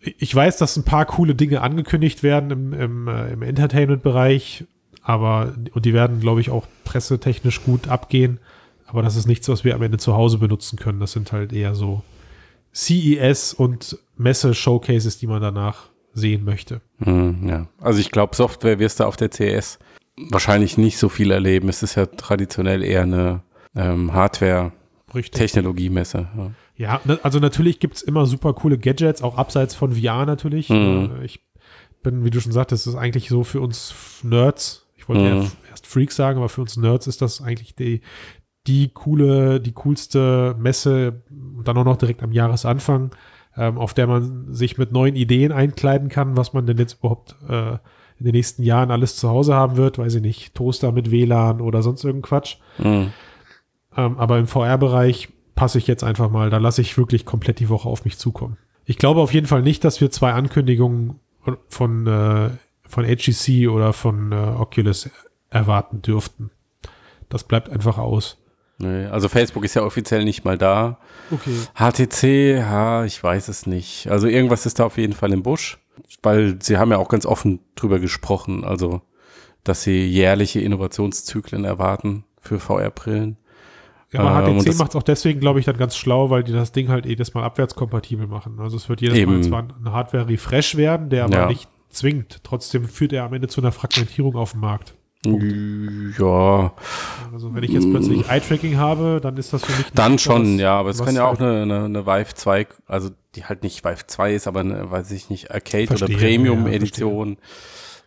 [0.00, 4.64] Ich weiß, dass ein paar coole Dinge angekündigt werden im, im, äh, im Entertainment-Bereich,
[5.02, 8.38] aber und die werden, glaube ich, auch pressetechnisch gut abgehen.
[8.86, 11.00] Aber das ist nichts, was wir am Ende zu Hause benutzen können.
[11.00, 12.02] Das sind halt eher so
[12.74, 16.82] CES und Messe-Showcases, die man danach sehen möchte.
[16.98, 17.66] Hm, ja.
[17.80, 19.78] Also ich glaube, Software wirst du auf der CS
[20.16, 21.68] wahrscheinlich nicht so viel erleben.
[21.68, 23.42] Es ist ja traditionell eher eine
[23.76, 26.28] ähm, Hardware-Technologiemesse.
[26.36, 26.50] Ja.
[26.76, 30.70] Ja, also natürlich gibt's immer super coole Gadgets, auch abseits von VR natürlich.
[30.70, 31.12] Mhm.
[31.20, 31.40] Äh, Ich
[32.02, 34.88] bin, wie du schon sagtest, das ist eigentlich so für uns Nerds.
[34.96, 35.42] Ich wollte Mhm.
[35.42, 38.00] ja erst Freaks sagen, aber für uns Nerds ist das eigentlich die,
[38.66, 43.14] die coole, die coolste Messe und dann auch noch direkt am Jahresanfang,
[43.56, 47.36] ähm, auf der man sich mit neuen Ideen einkleiden kann, was man denn jetzt überhaupt
[47.48, 47.78] äh,
[48.24, 49.98] in den nächsten Jahren alles zu Hause haben wird.
[49.98, 52.56] Weiß ich nicht, Toaster mit WLAN oder sonst irgendein Quatsch.
[52.78, 53.12] Hm.
[53.96, 57.68] Ähm, aber im VR-Bereich passe ich jetzt einfach mal, da lasse ich wirklich komplett die
[57.68, 58.56] Woche auf mich zukommen.
[58.86, 61.20] Ich glaube auf jeden Fall nicht, dass wir zwei Ankündigungen
[61.68, 62.50] von, äh,
[62.86, 65.10] von HGC oder von äh, Oculus
[65.50, 66.50] erwarten dürften.
[67.28, 68.38] Das bleibt einfach aus.
[68.78, 70.98] Nee, also Facebook ist ja offiziell nicht mal da.
[71.30, 71.54] Okay.
[71.74, 74.08] HTC, ja, ich weiß es nicht.
[74.08, 75.78] Also irgendwas ist da auf jeden Fall im Busch,
[76.22, 79.00] weil sie haben ja auch ganz offen drüber gesprochen, also
[79.62, 83.36] dass sie jährliche Innovationszyklen erwarten für VR-Brillen.
[84.12, 86.44] Ja, aber Ähm, HTC das- macht es auch deswegen, glaube ich, dann ganz schlau, weil
[86.44, 88.60] die das Ding halt jedes Mal abwärtskompatibel machen.
[88.60, 89.42] Also es wird jedes Mal Eben.
[89.42, 91.46] zwar ein Hardware-Refresh werden, der aber Ja.
[91.46, 92.44] nicht zwingt.
[92.44, 94.94] Trotzdem führt er am Ende zu einer Fragmentierung auf dem Markt.
[95.24, 96.72] Ja,
[97.32, 100.58] Also wenn ich jetzt plötzlich Eye-Tracking habe, dann ist das für mich dann was, schon,
[100.58, 103.44] ja, aber es was kann ja auch halt- eine, eine, eine Vive 2, also die
[103.44, 107.36] halt nicht Vive 2 ist, aber eine, weiß ich nicht, Arcade Verstehe, oder ja, Premium-Edition.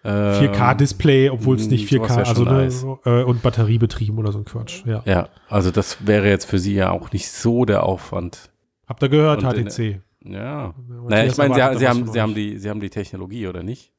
[0.05, 2.85] Ähm, 4K-Display, obwohl es nicht sowas 4K, wär also ne, nice.
[3.05, 4.83] äh, und batteriebetrieben oder so ein Quatsch.
[4.85, 5.01] Ja.
[5.05, 8.51] Ja, also das wäre jetzt für sie ja auch nicht so der Aufwand.
[8.87, 10.01] Habt ihr gehört, Und in- HTC?
[10.23, 10.73] Ja.
[10.77, 13.47] Matthias Naja, ich meine, sie, sie, was haben, sie, haben die, sie haben die Technologie,
[13.47, 13.91] oder nicht?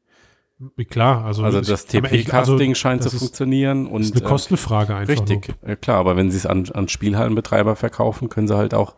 [0.90, 2.08] Klar, also, Also das ich- also,
[2.58, 3.84] TP-Casting scheint zu ist- funktionieren.
[3.84, 5.12] Das Und, ist eine äh, Kostenfrage einfach.
[5.14, 8.94] Richtig, ja, klar, aber wenn sie es an, an Spielhallenbetreiber verkaufen, können sie halt auch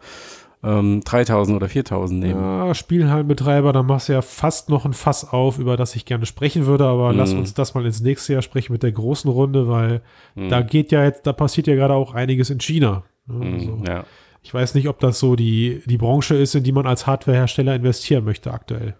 [0.62, 2.28] ähm, 3000 oder 4000 Nur.
[2.28, 2.40] nehmen.
[2.42, 6.26] Ja, Spielhallenbetreiber, da machst du ja fast noch ein Fass auf, über das ich gerne
[6.26, 7.18] sprechen würde, aber Mhm.
[7.18, 10.02] lass uns das mal ins nächste Jahr sprechen mit der großen Runde, weil
[10.36, 13.04] Hm, da geht ja jetzt, da passiert ja gerade auch einiges in China.
[13.26, 13.34] ne?
[13.44, 14.04] hm, Also, ja.
[14.42, 17.74] Ich weiß nicht, ob das so die, die Branche ist, in die man als Hardwarehersteller
[17.74, 18.96] investieren möchte aktuell.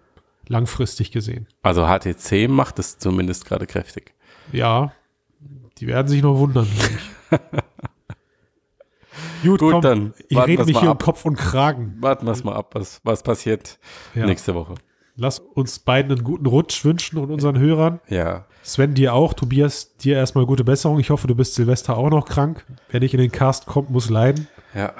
[0.51, 1.47] Langfristig gesehen.
[1.63, 4.13] Also HTC macht es zumindest gerade kräftig.
[4.51, 4.91] Ja,
[5.77, 6.67] die werden sich noch wundern.
[9.43, 11.03] Gut, Gut, komm, dann ich rede mich hier um ab.
[11.03, 11.95] Kopf und Kragen.
[11.99, 13.79] Warten wir es mal ab, was, was passiert
[14.13, 14.25] Ja.
[14.25, 14.75] nächste Woche.
[15.15, 17.99] Lass uns beiden einen guten Rutsch wünschen und unseren Hörern.
[18.07, 19.33] Ja, Sven, dir auch.
[19.33, 20.99] Tobias, dir erstmal gute Besserung.
[20.99, 22.65] Ich hoffe, du bist Silvester auch noch krank.
[22.89, 24.47] Wer nicht in den Cast kommt, muss leiden.
[24.75, 24.93] ja.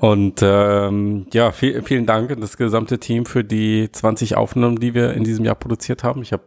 [0.00, 4.94] Und ähm, ja, viel, vielen Dank an das gesamte Team für die 20 Aufnahmen, die
[4.94, 6.22] wir in diesem Jahr produziert haben.
[6.22, 6.42] Ich habe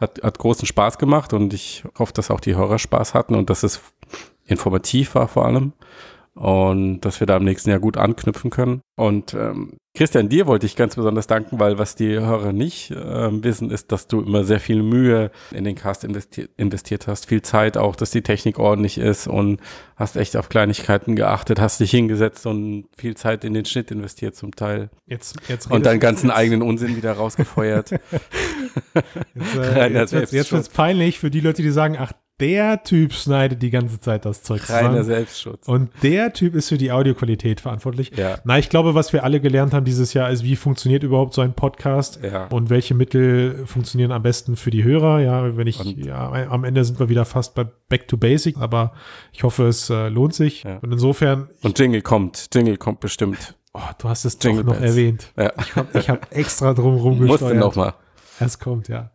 [0.00, 3.50] hat, hat großen Spaß gemacht und ich hoffe, dass auch die Hörer Spaß hatten und
[3.50, 3.80] dass es
[4.46, 5.72] informativ war vor allem
[6.34, 8.80] und dass wir da im nächsten Jahr gut anknüpfen können.
[8.96, 13.44] Und ähm, Christian, dir wollte ich ganz besonders danken, weil was die Hörer nicht ähm,
[13.44, 17.42] wissen, ist, dass du immer sehr viel Mühe in den Cast investi investiert hast, viel
[17.42, 19.60] Zeit auch, dass die Technik ordentlich ist und
[19.96, 24.34] hast echt auf Kleinigkeiten geachtet, hast dich hingesetzt und viel Zeit in den Schnitt investiert
[24.34, 27.90] zum Teil Jetzt, jetzt und deinen ganzen jetzt, eigenen Unsinn wieder rausgefeuert.
[29.34, 30.52] Jetzt, äh, jetzt, jetzt, jetzt Selbstschutz.
[30.52, 32.12] wird's peinlich für die Leute, die sagen, ach,
[32.42, 35.04] der Typ schneidet die ganze Zeit das Zeug Reiner zusammen.
[35.04, 35.68] Selbstschutz.
[35.68, 38.10] Und der Typ ist für die Audioqualität verantwortlich.
[38.16, 41.32] Ja, Na, ich glaube, was wir alle gelernt haben dieses Jahr ist, wie funktioniert überhaupt
[41.34, 42.46] so ein Podcast ja.
[42.48, 45.20] und welche Mittel funktionieren am besten für die Hörer.
[45.20, 48.58] Ja, wenn ich, Und- ja, am Ende sind wir wieder fast bei Back to Basic,
[48.58, 48.92] aber
[49.32, 50.64] ich hoffe, es äh, lohnt sich.
[50.64, 50.78] Ja.
[50.82, 52.48] Und insofern, Und Jingle kommt.
[52.52, 53.54] Jingle kommt bestimmt.
[53.72, 55.32] oh, du hast es Jingle doch noch erwähnt.
[55.38, 55.52] Ja.
[55.60, 57.56] Ich habe hab extra drum Musste rumgesteuert.
[57.56, 57.94] noch mal.
[58.40, 59.10] Es kommt, ja.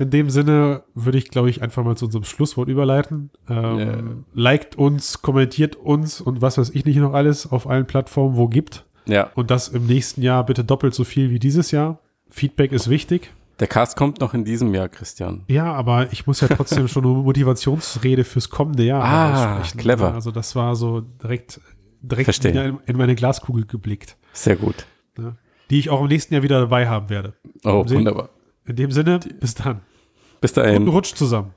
[0.00, 3.30] In dem Sinne würde ich, glaube ich, einfach mal zu unserem Schlusswort überleiten.
[3.48, 8.36] Ähm, Liked uns, kommentiert uns und was weiß ich nicht noch alles auf allen Plattformen,
[8.36, 8.86] wo gibt.
[9.06, 11.98] Ja, Und das im nächsten Jahr bitte doppelt so viel wie dieses Jahr.
[12.28, 13.30] Feedback ist wichtig.
[13.58, 15.42] der Cast kommt noch in diesem Jahr, Christian.
[15.48, 19.78] Ja, aber ich muss ja trotzdem schon eine Motivationsrede fürs kommende Jahr Ah, aussprechen.
[19.80, 20.14] clever.
[20.14, 21.60] Also das war so direkt,
[22.00, 24.86] direkt in, in meine Glaskugel geblickt, Sehr gut.
[25.18, 25.36] ne?
[25.70, 27.34] die ich auch im nächsten Jahr wieder dabei haben werde.
[27.64, 28.30] Oh, wunderbar.
[28.66, 29.80] In dem Sinne, bis dann.
[30.40, 30.88] Bis dahin.
[30.88, 31.54] Rutsch zusammen.